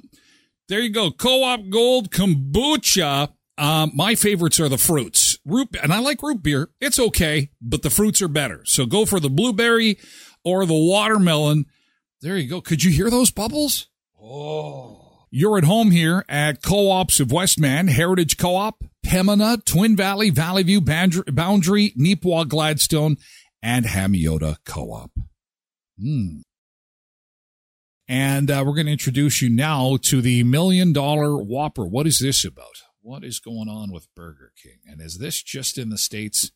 there 0.68 0.80
you 0.80 0.90
go. 0.90 1.10
Co-op 1.10 1.68
Gold 1.70 2.10
Kombucha. 2.10 3.32
Um, 3.56 3.90
my 3.94 4.14
favorites 4.14 4.60
are 4.60 4.68
the 4.68 4.78
fruits. 4.78 5.38
Root, 5.44 5.76
and 5.82 5.92
I 5.92 5.98
like 5.98 6.22
root 6.22 6.42
beer. 6.42 6.70
It's 6.80 6.98
okay, 6.98 7.50
but 7.60 7.82
the 7.82 7.90
fruits 7.90 8.22
are 8.22 8.28
better. 8.28 8.62
So 8.64 8.86
go 8.86 9.04
for 9.04 9.18
the 9.18 9.30
blueberry 9.30 9.98
or 10.44 10.64
the 10.64 10.74
watermelon. 10.74 11.66
There 12.20 12.36
you 12.36 12.48
go. 12.48 12.60
Could 12.60 12.82
you 12.82 12.90
hear 12.90 13.10
those 13.10 13.30
bubbles? 13.30 13.88
Oh. 14.20 15.26
You're 15.30 15.58
at 15.58 15.64
home 15.64 15.90
here 15.90 16.24
at 16.28 16.62
Co-ops 16.62 17.20
of 17.20 17.30
Westman, 17.30 17.88
Heritage 17.88 18.38
Co-op, 18.38 18.82
Pembina, 19.06 19.64
Twin 19.64 19.94
Valley, 19.94 20.30
Valley 20.30 20.62
View, 20.62 20.80
Boundary, 20.80 21.92
Neepawa, 21.98 22.48
Gladstone, 22.48 23.16
and 23.62 23.84
Hamiota 23.84 24.56
Co-op. 24.64 25.12
Hmm. 26.00 26.38
And 28.08 28.50
uh, 28.50 28.64
we're 28.66 28.74
going 28.74 28.86
to 28.86 28.92
introduce 28.92 29.42
you 29.42 29.50
now 29.50 29.98
to 30.04 30.22
the 30.22 30.42
Million 30.42 30.94
Dollar 30.94 31.36
Whopper. 31.36 31.86
What 31.86 32.06
is 32.06 32.20
this 32.20 32.44
about? 32.44 32.82
What 33.02 33.22
is 33.22 33.38
going 33.38 33.68
on 33.68 33.92
with 33.92 34.08
Burger 34.16 34.52
King? 34.60 34.78
And 34.86 35.00
is 35.00 35.18
this 35.18 35.42
just 35.42 35.76
in 35.76 35.90
the 35.90 35.98
States? 35.98 36.50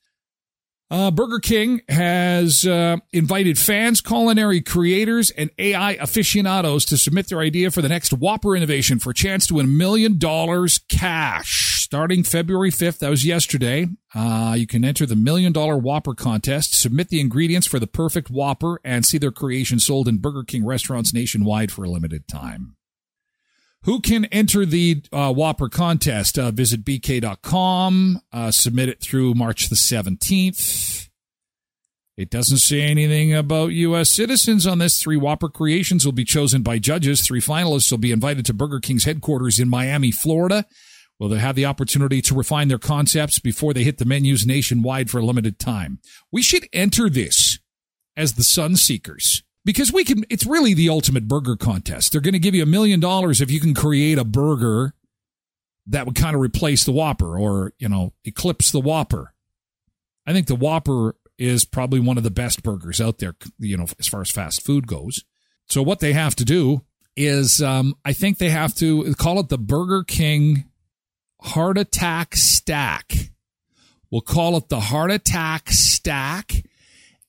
Uh, 0.92 1.10
Burger 1.10 1.38
King 1.38 1.80
has 1.88 2.66
uh, 2.66 2.98
invited 3.14 3.58
fans, 3.58 4.02
culinary 4.02 4.60
creators, 4.60 5.30
and 5.30 5.50
AI 5.58 5.92
aficionados 5.92 6.84
to 6.84 6.98
submit 6.98 7.30
their 7.30 7.40
idea 7.40 7.70
for 7.70 7.80
the 7.80 7.88
next 7.88 8.12
Whopper 8.12 8.54
innovation 8.54 8.98
for 8.98 9.08
a 9.08 9.14
chance 9.14 9.46
to 9.46 9.54
win 9.54 9.64
a 9.64 9.68
million 9.70 10.18
dollars 10.18 10.80
cash. 10.90 11.80
Starting 11.82 12.22
February 12.22 12.70
5th, 12.70 12.98
that 12.98 13.08
was 13.08 13.24
yesterday, 13.24 13.86
uh, 14.14 14.54
you 14.58 14.66
can 14.66 14.84
enter 14.84 15.06
the 15.06 15.16
Million 15.16 15.52
Dollar 15.52 15.78
Whopper 15.78 16.14
contest, 16.14 16.78
submit 16.78 17.08
the 17.08 17.20
ingredients 17.20 17.66
for 17.66 17.78
the 17.78 17.86
perfect 17.86 18.30
Whopper, 18.30 18.78
and 18.84 19.06
see 19.06 19.16
their 19.16 19.32
creation 19.32 19.80
sold 19.80 20.08
in 20.08 20.18
Burger 20.18 20.42
King 20.42 20.64
restaurants 20.64 21.14
nationwide 21.14 21.72
for 21.72 21.84
a 21.84 21.90
limited 21.90 22.28
time. 22.28 22.76
Who 23.84 24.00
can 24.00 24.26
enter 24.26 24.64
the 24.64 25.02
uh, 25.12 25.32
Whopper 25.32 25.68
contest? 25.68 26.38
Uh, 26.38 26.52
visit 26.52 26.84
bk.com, 26.84 28.20
uh, 28.32 28.50
submit 28.52 28.88
it 28.88 29.00
through 29.00 29.34
March 29.34 29.68
the 29.68 29.74
17th. 29.74 31.08
It 32.16 32.30
doesn't 32.30 32.58
say 32.58 32.82
anything 32.82 33.34
about 33.34 33.72
U.S. 33.72 34.10
citizens 34.10 34.66
on 34.66 34.78
this. 34.78 35.02
Three 35.02 35.16
Whopper 35.16 35.48
creations 35.48 36.04
will 36.04 36.12
be 36.12 36.24
chosen 36.24 36.62
by 36.62 36.78
judges. 36.78 37.22
Three 37.22 37.40
finalists 37.40 37.90
will 37.90 37.98
be 37.98 38.12
invited 38.12 38.46
to 38.46 38.54
Burger 38.54 38.80
King's 38.80 39.04
headquarters 39.04 39.58
in 39.58 39.68
Miami, 39.68 40.12
Florida. 40.12 40.66
Will 41.18 41.28
they 41.28 41.38
have 41.38 41.56
the 41.56 41.66
opportunity 41.66 42.20
to 42.22 42.34
refine 42.34 42.68
their 42.68 42.78
concepts 42.78 43.38
before 43.38 43.72
they 43.72 43.82
hit 43.82 43.98
the 43.98 44.04
menus 44.04 44.46
nationwide 44.46 45.10
for 45.10 45.18
a 45.18 45.24
limited 45.24 45.58
time? 45.58 46.00
We 46.30 46.42
should 46.42 46.68
enter 46.72 47.08
this 47.08 47.58
as 48.16 48.34
the 48.34 48.44
Sun 48.44 48.76
Seekers 48.76 49.42
because 49.64 49.92
we 49.92 50.04
can 50.04 50.24
it's 50.30 50.46
really 50.46 50.74
the 50.74 50.88
ultimate 50.88 51.28
burger 51.28 51.56
contest. 51.56 52.12
They're 52.12 52.20
going 52.20 52.32
to 52.32 52.38
give 52.38 52.54
you 52.54 52.62
a 52.62 52.66
million 52.66 53.00
dollars 53.00 53.40
if 53.40 53.50
you 53.50 53.60
can 53.60 53.74
create 53.74 54.18
a 54.18 54.24
burger 54.24 54.94
that 55.86 56.06
would 56.06 56.14
kind 56.14 56.34
of 56.34 56.40
replace 56.40 56.84
the 56.84 56.92
whopper 56.92 57.38
or 57.38 57.72
you 57.78 57.88
know 57.88 58.12
eclipse 58.24 58.70
the 58.70 58.80
whopper. 58.80 59.34
I 60.26 60.32
think 60.32 60.46
the 60.46 60.54
whopper 60.54 61.16
is 61.38 61.64
probably 61.64 61.98
one 61.98 62.18
of 62.18 62.24
the 62.24 62.30
best 62.30 62.62
burgers 62.62 63.00
out 63.00 63.18
there 63.18 63.34
you 63.58 63.76
know 63.76 63.86
as 63.98 64.08
far 64.08 64.20
as 64.20 64.30
fast 64.30 64.62
food 64.62 64.86
goes. 64.86 65.24
So 65.68 65.82
what 65.82 66.00
they 66.00 66.12
have 66.12 66.36
to 66.36 66.44
do 66.44 66.82
is 67.14 67.60
um, 67.60 67.94
i 68.06 68.12
think 68.14 68.38
they 68.38 68.48
have 68.48 68.74
to 68.74 69.14
call 69.16 69.38
it 69.38 69.50
the 69.50 69.58
burger 69.58 70.02
king 70.02 70.64
heart 71.42 71.78
attack 71.78 72.36
stack. 72.36 73.30
We'll 74.10 74.20
call 74.20 74.56
it 74.56 74.68
the 74.68 74.80
heart 74.80 75.10
attack 75.10 75.70
stack 75.70 76.64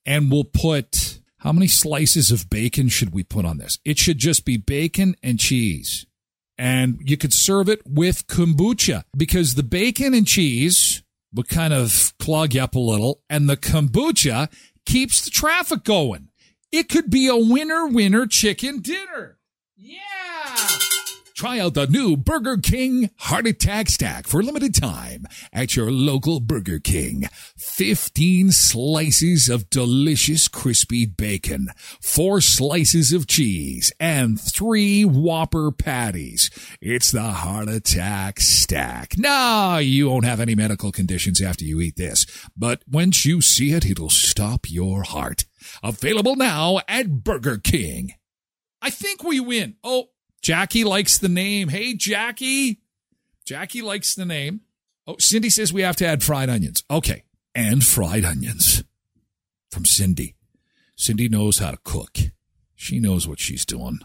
and 0.06 0.32
we'll 0.32 0.44
put 0.44 1.13
how 1.44 1.52
many 1.52 1.68
slices 1.68 2.32
of 2.32 2.50
bacon 2.50 2.88
should 2.90 3.14
we 3.14 3.24
put 3.24 3.46
on 3.46 3.58
this? 3.58 3.78
It 3.84 3.98
should 4.00 4.18
just 4.18 4.46
be 4.46 4.58
bacon 4.58 5.16
and 5.22 5.40
cheese. 5.40 6.06
and 6.58 7.00
you 7.04 7.18
could 7.18 7.34
serve 7.34 7.68
it 7.68 7.82
with 7.86 8.28
kombucha 8.28 9.04
because 9.18 9.56
the 9.56 9.64
bacon 9.64 10.14
and 10.14 10.26
cheese 10.28 11.04
would 11.34 11.50
kind 11.50 11.74
of 11.74 12.14
clog 12.20 12.54
you 12.54 12.62
up 12.62 12.76
a 12.76 12.80
little, 12.80 13.22
and 13.30 13.50
the 13.50 13.58
kombucha 13.58 14.50
keeps 14.86 15.26
the 15.26 15.32
traffic 15.32 15.84
going. 15.84 16.30
It 16.72 16.90
could 16.90 17.10
be 17.10 17.28
a 17.28 17.36
winner 17.36 17.88
winner 17.88 18.28
chicken 18.28 18.82
dinner. 18.82 19.40
Yeah. 19.76 20.68
Try 21.44 21.60
out 21.60 21.74
the 21.74 21.88
new 21.88 22.16
Burger 22.16 22.56
King 22.56 23.10
Heart 23.18 23.48
Attack 23.48 23.90
Stack 23.90 24.28
for 24.28 24.40
a 24.40 24.44
limited 24.44 24.74
time 24.74 25.26
at 25.52 25.76
your 25.76 25.92
local 25.92 26.40
Burger 26.40 26.80
King. 26.80 27.26
15 27.58 28.54
slices 28.54 29.50
of 29.50 29.70
delicious 29.70 30.48
crispy 30.48 31.06
bacon, 31.06 31.68
4 32.02 32.40
slices 32.40 33.12
of 33.12 33.28
cheese, 33.28 33.92
and 34.00 34.40
3 34.40 35.04
Whopper 35.04 35.74
patties. 35.74 36.50
It's 36.80 37.12
the 37.12 37.22
Heart 37.22 37.68
Attack 37.68 38.40
Stack. 38.40 39.18
Now, 39.18 39.80
you 39.80 40.10
won't 40.10 40.24
have 40.24 40.40
any 40.40 40.56
medical 40.56 40.94
conditions 40.94 41.42
after 41.42 41.66
you 41.66 41.82
eat 41.82 41.98
this, 41.98 42.26
but 42.56 42.84
once 42.90 43.26
you 43.26 43.42
see 43.42 43.74
it, 43.74 43.86
it'll 43.86 44.10
stop 44.10 44.72
your 44.72 45.04
heart. 45.04 45.44
Available 45.84 46.38
now 46.38 46.80
at 46.88 47.26
Burger 47.26 47.58
King. 47.58 48.14
I 48.82 48.90
think 48.90 49.26
we 49.26 49.42
win. 49.42 49.76
Oh, 49.84 50.06
Jackie 50.44 50.84
likes 50.84 51.18
the 51.18 51.30
name. 51.30 51.70
Hey, 51.70 51.94
Jackie. 51.96 52.82
Jackie 53.46 53.82
likes 53.82 54.14
the 54.14 54.26
name. 54.26 54.62
Oh, 55.08 55.16
Cindy 55.18 55.50
says 55.50 55.74
we 55.74 55.82
have 55.82 55.96
to 55.96 56.06
add 56.06 56.22
fried 56.22 56.50
onions. 56.50 56.84
Okay. 56.92 57.24
And 57.56 57.84
fried 57.84 58.26
onions 58.26 58.84
from 59.72 59.86
Cindy. 59.86 60.36
Cindy 60.96 61.30
knows 61.30 61.60
how 61.60 61.72
to 61.72 61.80
cook. 61.84 62.18
She 62.76 63.00
knows 63.00 63.28
what 63.28 63.40
she's 63.40 63.66
doing. 63.66 64.00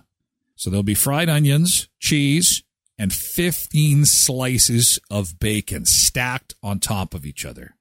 So 0.55 0.71
there'll 0.71 0.83
be 0.83 0.95
fried 0.95 1.29
onions, 1.29 1.89
cheese, 1.99 2.63
and 2.99 3.13
15 3.13 4.05
slices 4.05 4.99
of 5.11 5.39
bacon 5.39 5.87
stacked 5.87 6.55
on 6.63 6.79
top 6.79 7.15
of 7.15 7.27
each 7.27 7.45
other. 7.45 7.77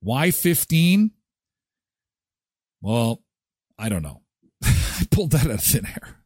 Why 0.00 0.30
15? 0.30 1.10
Well, 2.80 3.22
I 3.78 3.88
don't 3.90 4.02
know. 4.02 4.22
I 4.62 5.06
pulled 5.10 5.32
that 5.32 5.44
out 5.44 5.50
of 5.52 5.60
thin 5.60 5.86
air. 5.86 6.19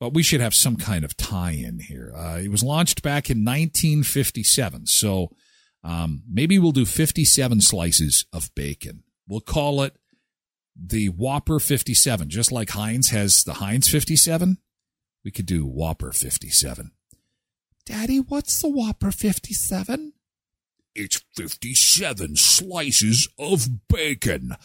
But 0.00 0.14
we 0.14 0.22
should 0.22 0.40
have 0.40 0.54
some 0.54 0.76
kind 0.76 1.04
of 1.04 1.16
tie 1.16 1.52
in 1.52 1.78
here. 1.78 2.12
Uh, 2.16 2.40
it 2.42 2.50
was 2.50 2.62
launched 2.62 3.02
back 3.02 3.28
in 3.28 3.44
1957. 3.44 4.86
So 4.86 5.30
um, 5.84 6.22
maybe 6.28 6.58
we'll 6.58 6.72
do 6.72 6.86
57 6.86 7.60
slices 7.60 8.24
of 8.32 8.52
bacon. 8.54 9.04
We'll 9.28 9.40
call 9.40 9.82
it 9.82 9.94
the 10.74 11.08
Whopper 11.08 11.60
57, 11.60 12.30
just 12.30 12.50
like 12.50 12.70
Heinz 12.70 13.10
has 13.10 13.44
the 13.44 13.54
Heinz 13.54 13.88
57. 13.88 14.56
We 15.22 15.30
could 15.30 15.46
do 15.46 15.66
Whopper 15.66 16.12
57. 16.12 16.92
Daddy, 17.84 18.18
what's 18.20 18.60
the 18.62 18.68
Whopper 18.68 19.10
57? 19.10 20.14
It's 20.94 21.22
57 21.36 22.36
slices 22.36 23.28
of 23.38 23.88
bacon. 23.88 24.56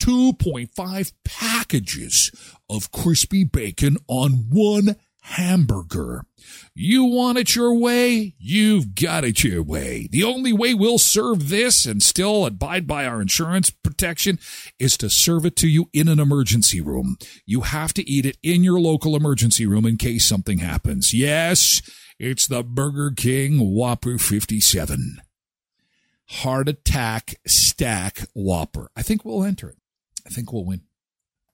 2.5 0.00 1.12
packages 1.24 2.30
of 2.68 2.90
crispy 2.90 3.44
bacon 3.44 3.96
on 4.08 4.46
one 4.50 4.96
hamburger. 5.24 6.26
You 6.74 7.04
want 7.04 7.38
it 7.38 7.56
your 7.56 7.74
way? 7.74 8.34
You've 8.38 8.94
got 8.94 9.24
it 9.24 9.42
your 9.42 9.62
way. 9.62 10.06
The 10.10 10.22
only 10.22 10.52
way 10.52 10.74
we'll 10.74 10.98
serve 10.98 11.48
this 11.48 11.86
and 11.86 12.02
still 12.02 12.44
abide 12.44 12.86
by 12.86 13.06
our 13.06 13.22
insurance 13.22 13.70
protection 13.70 14.38
is 14.78 14.98
to 14.98 15.08
serve 15.08 15.46
it 15.46 15.56
to 15.56 15.68
you 15.68 15.88
in 15.94 16.08
an 16.08 16.20
emergency 16.20 16.82
room. 16.82 17.16
You 17.46 17.62
have 17.62 17.94
to 17.94 18.08
eat 18.08 18.26
it 18.26 18.36
in 18.42 18.62
your 18.62 18.78
local 18.78 19.16
emergency 19.16 19.66
room 19.66 19.86
in 19.86 19.96
case 19.96 20.26
something 20.26 20.58
happens. 20.58 21.14
Yes, 21.14 21.80
it's 22.18 22.46
the 22.46 22.62
Burger 22.62 23.10
King 23.10 23.74
Whopper 23.74 24.18
57. 24.18 25.22
Heart 26.28 26.68
attack 26.68 27.36
stack 27.46 28.26
Whopper. 28.34 28.88
I 28.94 29.00
think 29.02 29.24
we'll 29.24 29.44
enter 29.44 29.70
it. 29.70 29.78
I 30.26 30.30
think 30.30 30.52
we'll 30.52 30.64
win. 30.64 30.82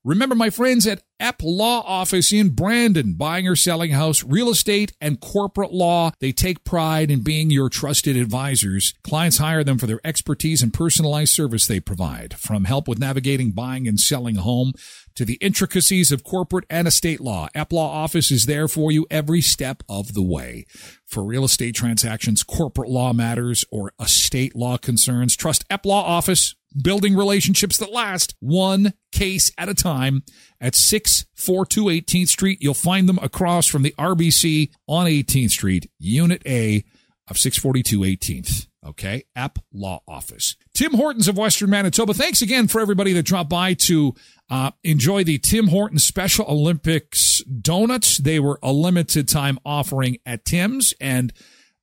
Remember 0.02 0.34
my 0.34 0.48
friends 0.48 0.86
at 0.86 1.02
Epp 1.20 1.42
Law 1.42 1.82
Office 1.82 2.32
in 2.32 2.54
Brandon, 2.54 3.12
buying 3.12 3.46
or 3.46 3.54
selling 3.54 3.90
house, 3.90 4.24
real 4.24 4.48
estate, 4.48 4.94
and 4.98 5.20
corporate 5.20 5.74
law. 5.74 6.12
They 6.20 6.32
take 6.32 6.64
pride 6.64 7.10
in 7.10 7.22
being 7.22 7.50
your 7.50 7.68
trusted 7.68 8.16
advisors. 8.16 8.94
Clients 9.04 9.36
hire 9.36 9.62
them 9.62 9.76
for 9.76 9.86
their 9.86 10.00
expertise 10.02 10.62
and 10.62 10.72
personalized 10.72 11.34
service 11.34 11.66
they 11.66 11.80
provide, 11.80 12.32
from 12.38 12.64
help 12.64 12.88
with 12.88 12.98
navigating 12.98 13.50
buying 13.50 13.86
and 13.86 14.00
selling 14.00 14.38
a 14.38 14.40
home 14.40 14.72
to 15.16 15.26
the 15.26 15.36
intricacies 15.42 16.10
of 16.10 16.24
corporate 16.24 16.64
and 16.70 16.88
estate 16.88 17.20
law. 17.20 17.48
Epp 17.54 17.70
Law 17.70 17.90
Office 17.90 18.30
is 18.30 18.46
there 18.46 18.68
for 18.68 18.90
you 18.90 19.06
every 19.10 19.42
step 19.42 19.82
of 19.86 20.14
the 20.14 20.22
way. 20.22 20.64
For 21.04 21.22
real 21.22 21.44
estate 21.44 21.74
transactions, 21.74 22.42
corporate 22.42 22.88
law 22.88 23.12
matters, 23.12 23.66
or 23.70 23.92
estate 24.00 24.56
law 24.56 24.78
concerns, 24.78 25.36
trust 25.36 25.68
Epp 25.68 25.84
Law 25.84 26.02
Office 26.02 26.54
building 26.80 27.16
relationships 27.16 27.78
that 27.78 27.92
last 27.92 28.34
one 28.40 28.94
case 29.12 29.52
at 29.58 29.68
a 29.68 29.74
time 29.74 30.22
at 30.60 30.74
642 30.74 31.84
18th 31.84 32.28
Street. 32.28 32.58
You'll 32.60 32.74
find 32.74 33.08
them 33.08 33.18
across 33.22 33.66
from 33.66 33.82
the 33.82 33.94
RBC 33.98 34.70
on 34.86 35.06
18th 35.06 35.50
Street, 35.50 35.90
Unit 35.98 36.42
A 36.46 36.84
of 37.28 37.38
642 37.38 38.00
18th. 38.00 38.66
Okay. 38.86 39.24
Epp 39.36 39.58
Law 39.72 40.02
Office. 40.08 40.56
Tim 40.74 40.94
Hortons 40.94 41.28
of 41.28 41.36
Western 41.36 41.70
Manitoba. 41.70 42.14
Thanks 42.14 42.40
again 42.40 42.66
for 42.66 42.80
everybody 42.80 43.12
that 43.12 43.24
dropped 43.24 43.50
by 43.50 43.74
to 43.74 44.14
uh, 44.48 44.70
enjoy 44.82 45.22
the 45.22 45.38
Tim 45.38 45.68
Hortons 45.68 46.04
Special 46.04 46.46
Olympics 46.48 47.42
donuts. 47.44 48.18
They 48.18 48.40
were 48.40 48.58
a 48.62 48.72
limited 48.72 49.28
time 49.28 49.58
offering 49.66 50.16
at 50.24 50.46
Tim's, 50.46 50.94
and 51.00 51.32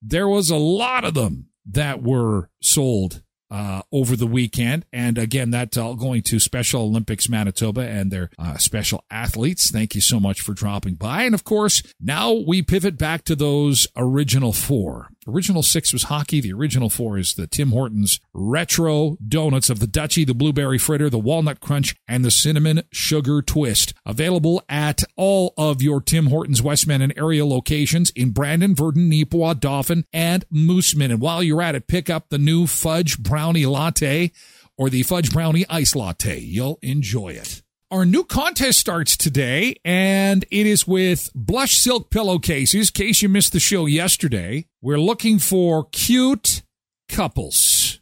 there 0.02 0.28
was 0.28 0.50
a 0.50 0.58
lot 0.58 1.04
of 1.04 1.14
them 1.14 1.50
that 1.66 2.02
were 2.02 2.50
sold 2.62 3.22
uh, 3.50 3.82
over 3.92 4.16
the 4.16 4.28
weekend. 4.28 4.86
And 4.92 5.18
again, 5.18 5.52
that's 5.52 5.78
all 5.78 5.96
going 5.96 6.24
to 6.24 6.40
Special 6.40 6.84
Olympics 6.84 7.30
Manitoba 7.30 7.82
and 7.82 8.12
their 8.12 8.30
uh, 8.38 8.58
special 8.58 9.04
athletes. 9.10 9.72
Thank 9.72 9.96
you 9.96 10.02
so 10.02 10.20
much 10.20 10.42
for 10.42 10.54
dropping 10.54 10.96
by. 10.96 11.24
And 11.24 11.34
of 11.34 11.44
course, 11.44 11.82
now 12.00 12.34
we 12.34 12.62
pivot 12.62 12.98
back 12.98 13.24
to 13.26 13.36
those 13.36 13.88
original 13.96 14.54
four. 14.54 15.10
Original 15.28 15.62
six 15.62 15.92
was 15.92 16.04
hockey. 16.04 16.40
The 16.40 16.54
original 16.54 16.90
four 16.90 17.18
is 17.18 17.34
the 17.34 17.48
Tim 17.48 17.72
Hortons 17.72 18.22
retro 18.34 19.18
donuts 19.28 19.70
of 19.70 19.80
the 19.80 19.86
Dutchie, 19.86 20.26
the 20.26 20.34
blueberry 20.34 20.78
fritter, 20.78 21.10
the 21.10 21.20
walnut 21.20 21.60
crunch, 21.60 21.96
and 22.08 22.24
the 22.24 22.32
cinnamon 22.32 22.84
sugar 22.94 23.42
twist. 23.42 23.94
Available 24.06 24.64
at 24.70 25.04
all 25.18 25.54
of 25.58 25.82
your 25.82 26.00
Tim 26.00 26.28
Hortons 26.28 26.62
Westman 26.62 27.02
and 27.02 27.14
area 27.18 27.46
locations 27.46 28.10
in 28.12 28.32
Brandon, 28.32 28.74
Virden, 28.74 29.12
Neepawa, 29.12 29.60
Dauphin, 29.60 30.06
and 30.14 30.46
Moosomin. 30.50 31.12
And 31.12 31.20
while 31.20 31.44
you're 31.44 31.62
at 31.62 31.76
it, 31.76 31.88
pick 31.88 32.10
up 32.10 32.30
the 32.30 32.38
new 32.38 32.66
fudge 32.66 33.20
brownie 33.20 33.66
latte 33.66 34.32
or 34.78 34.90
the 34.90 35.04
fudge 35.04 35.34
brownie 35.34 35.66
ice 35.70 35.94
latte. 35.94 36.40
You'll 36.40 36.80
enjoy 36.82 37.30
it. 37.30 37.64
Our 37.90 38.06
new 38.06 38.26
contest 38.26 38.80
starts 38.80 39.16
today, 39.16 39.78
and 39.86 40.44
it 40.52 40.68
is 40.68 40.86
with 40.86 41.32
Blush 41.34 41.78
Silk 41.78 42.10
pillowcases. 42.10 42.90
In 42.90 42.94
case 42.94 43.22
you 43.22 43.30
missed 43.30 43.54
the 43.54 43.62
show 43.62 43.86
yesterday, 43.86 44.66
we're 44.82 45.00
looking 45.00 45.40
for 45.40 45.88
cute 45.94 46.64
couples. 47.08 48.02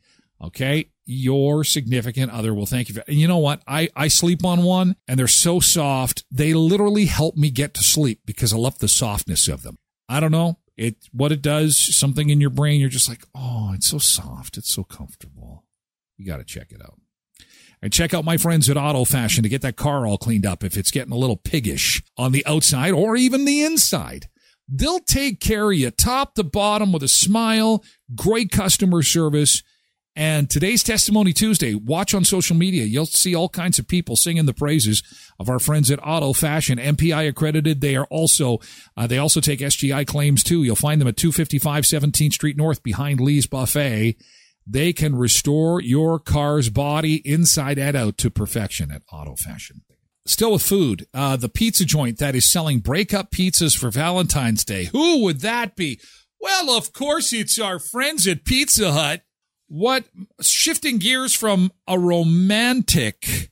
Okay. 0.44 0.90
Your 1.06 1.64
significant 1.64 2.32
other 2.32 2.54
will 2.54 2.68
thank 2.68 2.90
you. 2.90 2.96
For, 2.96 3.04
and 3.08 3.20
you 3.20 3.28
know 3.28 3.40
what? 3.40 3.64
I, 3.68 3.90
I 3.96 4.08
sleep 4.08 4.46
on 4.46 4.64
one 4.64 4.96
and 5.08 5.20
they're 5.20 5.28
so 5.28 5.60
soft. 5.60 6.24
They 6.32 6.54
literally 6.54 7.06
help 7.06 7.36
me 7.36 7.50
get 7.50 7.74
to 7.74 7.84
sleep 7.84 8.22
because 8.26 8.54
I 8.54 8.58
love 8.58 8.78
the 8.78 8.88
softness 8.88 9.48
of 9.48 9.64
them. 9.64 9.80
I 10.08 10.20
don't 10.20 10.32
know. 10.32 10.60
It 10.78 11.10
what 11.12 11.32
it 11.32 11.42
does, 11.42 11.78
something 11.78 12.30
in 12.30 12.42
your 12.42 12.50
brain, 12.50 12.80
you're 12.80 12.90
just 12.90 13.10
like, 13.10 13.24
oh, 13.36 13.72
it's 13.74 13.88
so 13.88 13.98
soft, 13.98 14.58
it's 14.58 14.74
so 14.74 14.84
comfortable. 14.84 15.66
You 16.18 16.26
got 16.26 16.38
to 16.38 16.44
check 16.44 16.72
it 16.72 16.82
out. 16.82 17.00
And 17.82 17.92
check 17.92 18.14
out 18.14 18.24
my 18.24 18.38
friends 18.38 18.70
at 18.70 18.78
Auto 18.78 19.06
Fashion 19.06 19.42
to 19.44 19.50
get 19.50 19.62
that 19.64 19.76
car 19.76 20.06
all 20.06 20.18
cleaned 20.18 20.46
up 20.46 20.64
if 20.64 20.78
it's 20.78 20.92
getting 20.92 21.12
a 21.12 21.18
little 21.18 21.36
piggish 21.36 22.04
on 22.16 22.32
the 22.32 22.46
outside 22.46 22.92
or 22.92 23.16
even 23.16 23.46
the 23.46 23.64
inside. 23.64 24.28
They'll 24.68 25.00
take 25.00 25.40
care 25.40 25.72
of 25.72 25.78
you 25.78 25.90
top 25.92 26.36
to 26.36 26.44
bottom 26.44 26.94
with 26.94 27.04
a 27.04 27.08
smile, 27.08 27.84
great 28.16 28.52
customer 28.52 29.02
service. 29.02 29.64
And 30.16 30.50
today's 30.50 30.84
Testimony 30.84 31.32
Tuesday, 31.32 31.74
watch 31.74 32.14
on 32.14 32.26
social 32.26 32.56
media. 32.56 32.84
You'll 32.84 33.06
see 33.06 33.34
all 33.34 33.48
kinds 33.48 33.80
of 33.80 33.88
people 33.88 34.18
singing 34.18 34.46
the 34.46 34.54
praises 34.54 35.02
of 35.40 35.50
our 35.50 35.60
friends 35.60 35.90
at 35.90 36.06
Auto 36.06 36.34
Fashion, 36.34 36.78
MPI 36.78 37.30
accredited. 37.30 37.80
They 37.80 37.96
are 37.96 38.08
also, 38.08 38.60
uh, 38.98 39.08
they 39.08 39.18
also 39.18 39.40
take 39.40 39.62
SGI 39.62 40.06
claims 40.06 40.44
too. 40.44 40.64
You'll 40.64 40.76
find 40.76 41.00
them 41.00 41.08
at 41.08 41.16
255 41.16 41.86
17th 41.86 42.34
Street 42.34 42.58
North 42.58 42.84
behind 42.84 43.22
Lee's 43.22 43.48
Buffet. 43.48 44.18
They 44.68 44.94
can 44.94 45.16
restore 45.16 45.82
your 45.82 46.20
car's 46.20 46.70
body 46.70 47.16
inside 47.26 47.80
and 47.80 47.96
out 47.96 48.18
to 48.20 48.30
perfection 48.30 48.92
at 48.92 49.04
Auto 49.12 49.36
Fashion. 49.36 49.82
Still 50.26 50.52
with 50.52 50.62
food, 50.62 51.08
uh, 51.14 51.36
the 51.36 51.50
pizza 51.50 51.84
joint 51.84 52.20
that 52.20 52.36
is 52.36 52.50
selling 52.50 52.80
breakup 52.80 53.32
pizzas 53.32 53.78
for 53.78 53.90
Valentine's 53.90 54.64
Day. 54.64 54.86
Who 54.92 55.24
would 55.24 55.40
that 55.42 55.76
be? 55.76 56.00
Well, 56.40 56.78
of 56.78 56.94
course, 56.94 57.34
it's 57.34 57.60
our 57.60 57.80
friends 57.80 58.28
at 58.28 58.46
Pizza 58.46 58.92
Hut. 58.92 59.22
What 59.74 60.04
shifting 60.42 60.98
gears 60.98 61.34
from 61.34 61.72
a 61.88 61.98
romantic 61.98 63.52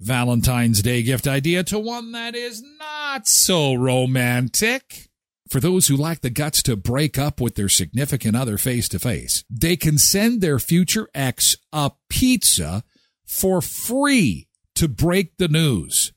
Valentine's 0.00 0.80
Day 0.80 1.02
gift 1.02 1.28
idea 1.28 1.62
to 1.64 1.78
one 1.78 2.12
that 2.12 2.34
is 2.34 2.62
not 2.78 3.28
so 3.28 3.74
romantic? 3.74 5.10
For 5.50 5.60
those 5.60 5.88
who 5.88 5.96
lack 5.98 6.22
the 6.22 6.30
guts 6.30 6.62
to 6.62 6.74
break 6.74 7.18
up 7.18 7.38
with 7.38 7.56
their 7.56 7.68
significant 7.68 8.34
other 8.34 8.56
face 8.56 8.88
to 8.88 8.98
face, 8.98 9.44
they 9.50 9.76
can 9.76 9.98
send 9.98 10.40
their 10.40 10.58
future 10.58 11.06
ex 11.14 11.54
a 11.70 11.90
pizza 12.08 12.82
for 13.26 13.60
free 13.60 14.48
to 14.74 14.88
break 14.88 15.36
the 15.36 15.48
news. 15.48 16.14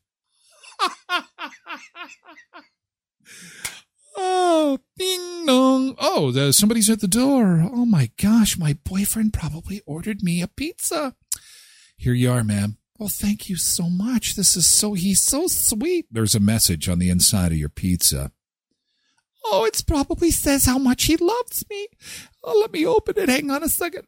oh, 4.16 4.80
ding 4.98 5.46
dong. 5.46 5.96
Oh, 6.00 6.32
the, 6.32 6.54
somebody's 6.54 6.90
at 6.90 7.02
the 7.02 7.08
door. 7.08 7.62
Oh 7.62 7.86
my 7.86 8.12
gosh, 8.18 8.58
my 8.58 8.78
boyfriend 8.84 9.34
probably 9.34 9.82
ordered 9.86 10.24
me 10.24 10.42
a 10.42 10.48
pizza. 10.48 11.16
Here 11.98 12.14
you 12.14 12.32
are, 12.32 12.44
ma'am. 12.44 12.78
Well, 12.98 13.10
thank 13.10 13.50
you 13.50 13.56
so 13.56 13.90
much. 13.90 14.36
This 14.36 14.56
is 14.56 14.70
so, 14.70 14.94
he's 14.94 15.22
so 15.22 15.48
sweet. 15.48 16.06
There's 16.12 16.36
a 16.36 16.40
message 16.40 16.88
on 16.88 17.00
the 17.00 17.10
inside 17.10 17.52
of 17.52 17.58
your 17.58 17.70
pizza. 17.70 18.32
Oh, 19.44 19.66
it 19.66 19.82
probably 19.88 20.30
says 20.30 20.66
how 20.66 20.78
much 20.78 21.06
he 21.06 21.18
loves 21.18 21.66
me. 21.70 21.88
Oh, 22.44 22.60
let 22.62 22.72
me 22.72 22.86
open 22.86 23.18
it. 23.18 23.30
Hang 23.30 23.50
on 23.50 23.64
a 23.64 23.70
second. 23.70 24.06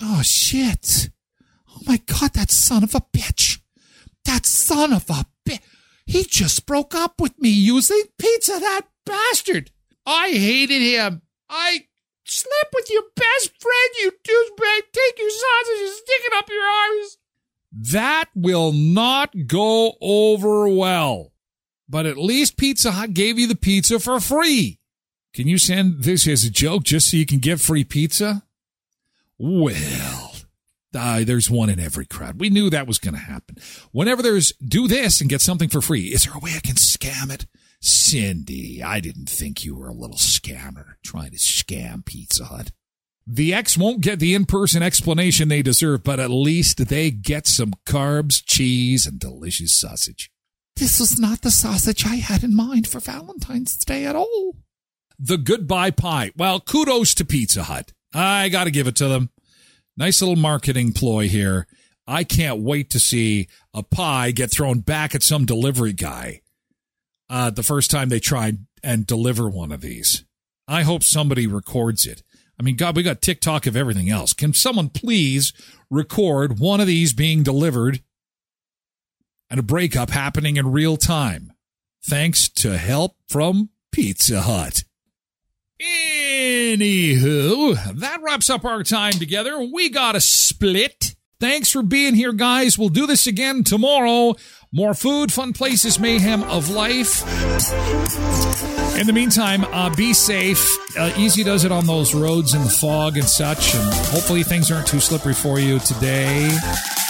Oh, 0.00 0.22
shit. 0.22 1.10
Oh 1.68 1.80
my 1.86 2.00
God, 2.06 2.34
that 2.34 2.50
son 2.50 2.84
of 2.84 2.94
a 2.94 3.00
bitch. 3.00 3.60
That 4.24 4.46
son 4.46 4.92
of 4.92 5.10
a 5.10 5.26
bitch. 5.44 5.60
He 6.06 6.24
just 6.24 6.64
broke 6.64 6.94
up 6.94 7.20
with 7.20 7.38
me 7.38 7.50
using 7.50 8.02
pizza, 8.18 8.52
that 8.52 8.82
bastard. 9.08 9.70
I 10.06 10.30
hated 10.30 10.80
him. 10.82 11.22
I 11.48 11.86
slept 12.24 12.74
with 12.74 12.90
your 12.90 13.02
best 13.14 13.50
friend, 13.60 13.90
you 14.00 14.10
douchebag. 14.10 14.82
Take 14.92 15.18
your 15.18 15.30
sausage 15.30 15.80
and 15.80 15.94
stick 15.94 16.20
it 16.24 16.32
up 16.34 16.48
your 16.48 16.64
arms. 16.64 17.18
That 17.72 18.26
will 18.34 18.72
not 18.72 19.46
go 19.46 19.94
over 20.00 20.68
well. 20.68 21.32
But 21.88 22.06
at 22.06 22.18
least 22.18 22.56
Pizza 22.56 22.92
Hut 22.92 23.14
gave 23.14 23.38
you 23.38 23.46
the 23.46 23.56
pizza 23.56 23.98
for 23.98 24.20
free. 24.20 24.78
Can 25.34 25.48
you 25.48 25.58
send 25.58 26.02
this 26.02 26.26
as 26.26 26.44
a 26.44 26.50
joke 26.50 26.84
just 26.84 27.10
so 27.10 27.16
you 27.16 27.26
can 27.26 27.38
get 27.38 27.60
free 27.60 27.84
pizza? 27.84 28.42
Well, 29.38 30.32
uh, 30.94 31.24
there's 31.24 31.50
one 31.50 31.70
in 31.70 31.78
every 31.78 32.06
crowd. 32.06 32.40
We 32.40 32.50
knew 32.50 32.70
that 32.70 32.86
was 32.86 32.98
going 32.98 33.14
to 33.14 33.20
happen. 33.20 33.56
Whenever 33.92 34.22
there's 34.22 34.52
do 34.54 34.88
this 34.88 35.20
and 35.20 35.30
get 35.30 35.40
something 35.40 35.68
for 35.68 35.80
free, 35.80 36.06
is 36.06 36.24
there 36.24 36.34
a 36.34 36.40
way 36.40 36.52
I 36.56 36.60
can 36.60 36.74
scam 36.74 37.32
it? 37.32 37.46
Cindy, 37.80 38.82
I 38.82 39.00
didn't 39.00 39.28
think 39.28 39.64
you 39.64 39.76
were 39.76 39.88
a 39.88 39.94
little 39.94 40.16
scammer 40.16 40.94
trying 41.04 41.30
to 41.30 41.36
scam 41.36 42.04
Pizza 42.04 42.46
Hut. 42.46 42.72
The 43.26 43.52
ex 43.52 43.76
won't 43.76 44.00
get 44.00 44.18
the 44.20 44.34
in 44.34 44.46
person 44.46 44.82
explanation 44.82 45.48
they 45.48 45.62
deserve, 45.62 46.02
but 46.02 46.18
at 46.18 46.30
least 46.30 46.88
they 46.88 47.10
get 47.10 47.46
some 47.46 47.74
carbs, 47.86 48.42
cheese, 48.44 49.06
and 49.06 49.20
delicious 49.20 49.78
sausage. 49.78 50.30
This 50.76 50.98
was 50.98 51.18
not 51.18 51.42
the 51.42 51.50
sausage 51.50 52.06
I 52.06 52.16
had 52.16 52.42
in 52.42 52.56
mind 52.56 52.88
for 52.88 53.00
Valentine's 53.00 53.76
Day 53.76 54.06
at 54.06 54.16
all. 54.16 54.56
The 55.18 55.36
goodbye 55.36 55.90
pie. 55.90 56.32
Well, 56.36 56.60
kudos 56.60 57.12
to 57.14 57.24
Pizza 57.24 57.64
Hut. 57.64 57.92
I 58.14 58.48
got 58.48 58.64
to 58.64 58.70
give 58.70 58.86
it 58.86 58.96
to 58.96 59.08
them. 59.08 59.30
Nice 59.96 60.22
little 60.22 60.36
marketing 60.36 60.92
ploy 60.92 61.28
here. 61.28 61.66
I 62.06 62.24
can't 62.24 62.60
wait 62.60 62.88
to 62.90 63.00
see 63.00 63.48
a 63.74 63.82
pie 63.82 64.30
get 64.30 64.50
thrown 64.50 64.80
back 64.80 65.14
at 65.14 65.22
some 65.22 65.44
delivery 65.44 65.92
guy 65.92 66.40
uh, 67.30 67.50
the 67.50 67.62
first 67.62 67.90
time 67.90 68.08
they 68.08 68.20
try 68.20 68.52
and 68.82 69.06
deliver 69.06 69.48
one 69.48 69.72
of 69.72 69.80
these. 69.80 70.24
I 70.66 70.82
hope 70.82 71.02
somebody 71.02 71.46
records 71.46 72.06
it. 72.06 72.22
I 72.58 72.62
mean, 72.62 72.76
God, 72.76 72.96
we 72.96 73.02
got 73.02 73.22
TikTok 73.22 73.66
of 73.66 73.76
everything 73.76 74.10
else. 74.10 74.32
Can 74.32 74.52
someone 74.52 74.88
please 74.88 75.52
record 75.90 76.58
one 76.58 76.80
of 76.80 76.86
these 76.86 77.12
being 77.12 77.42
delivered 77.42 78.02
and 79.48 79.60
a 79.60 79.62
breakup 79.62 80.10
happening 80.10 80.56
in 80.56 80.72
real 80.72 80.96
time? 80.96 81.52
Thanks 82.04 82.48
to 82.48 82.76
help 82.76 83.16
from 83.28 83.70
Pizza 83.92 84.42
Hut. 84.42 84.82
Anywho, 85.80 87.76
that 88.00 88.20
wraps 88.22 88.50
up 88.50 88.64
our 88.64 88.82
time 88.82 89.12
together. 89.12 89.60
We 89.60 89.90
got 89.90 90.16
a 90.16 90.20
split. 90.20 91.14
Thanks 91.40 91.70
for 91.70 91.84
being 91.84 92.14
here, 92.14 92.32
guys. 92.32 92.76
We'll 92.76 92.88
do 92.88 93.06
this 93.06 93.28
again 93.28 93.62
tomorrow. 93.62 94.34
More 94.72 94.92
food, 94.92 95.32
fun 95.32 95.52
places, 95.52 96.00
mayhem 96.00 96.42
of 96.42 96.68
life. 96.68 97.22
In 98.98 99.06
the 99.06 99.12
meantime, 99.12 99.64
uh, 99.66 99.94
be 99.94 100.12
safe. 100.12 100.68
Uh, 100.98 101.12
easy 101.16 101.44
does 101.44 101.64
it 101.64 101.70
on 101.70 101.86
those 101.86 102.12
roads 102.12 102.54
in 102.54 102.64
the 102.64 102.68
fog 102.68 103.16
and 103.16 103.24
such, 103.24 103.76
and 103.76 103.84
hopefully 104.06 104.42
things 104.42 104.72
aren't 104.72 104.88
too 104.88 104.98
slippery 104.98 105.32
for 105.32 105.60
you 105.60 105.78
today. 105.78 106.50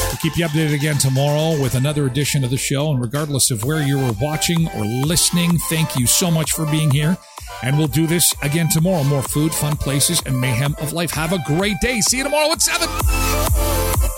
We'll 0.01 0.17
keep 0.21 0.37
you 0.37 0.47
updated 0.47 0.75
again 0.75 0.99
tomorrow 0.99 1.61
with 1.63 1.75
another 1.75 2.07
edition 2.07 2.45
of 2.45 2.51
the 2.51 2.59
show. 2.59 2.91
And 2.91 3.01
regardless 3.01 3.51
of 3.51 3.65
where 3.65 3.83
you 3.83 3.97
were 3.97 4.15
watching 4.21 4.69
or 4.77 4.85
listening, 4.85 5.57
thank 5.71 5.99
you 5.99 6.07
so 6.07 6.31
much 6.31 6.53
for 6.53 6.67
being 6.67 6.91
here. 6.91 7.17
And 7.63 7.79
we'll 7.79 7.89
do 7.89 8.07
this 8.07 8.35
again 8.43 8.69
tomorrow. 8.69 9.05
More 9.05 9.23
food, 9.23 9.55
fun 9.55 9.77
places, 9.77 10.23
and 10.27 10.39
mayhem 10.39 10.77
of 10.83 10.93
life. 10.93 11.13
Have 11.13 11.33
a 11.33 11.43
great 11.47 11.81
day. 11.81 12.03
See 12.03 12.19
you 12.19 12.25
tomorrow 12.25 12.53
at 12.53 12.61
7. 12.61 14.18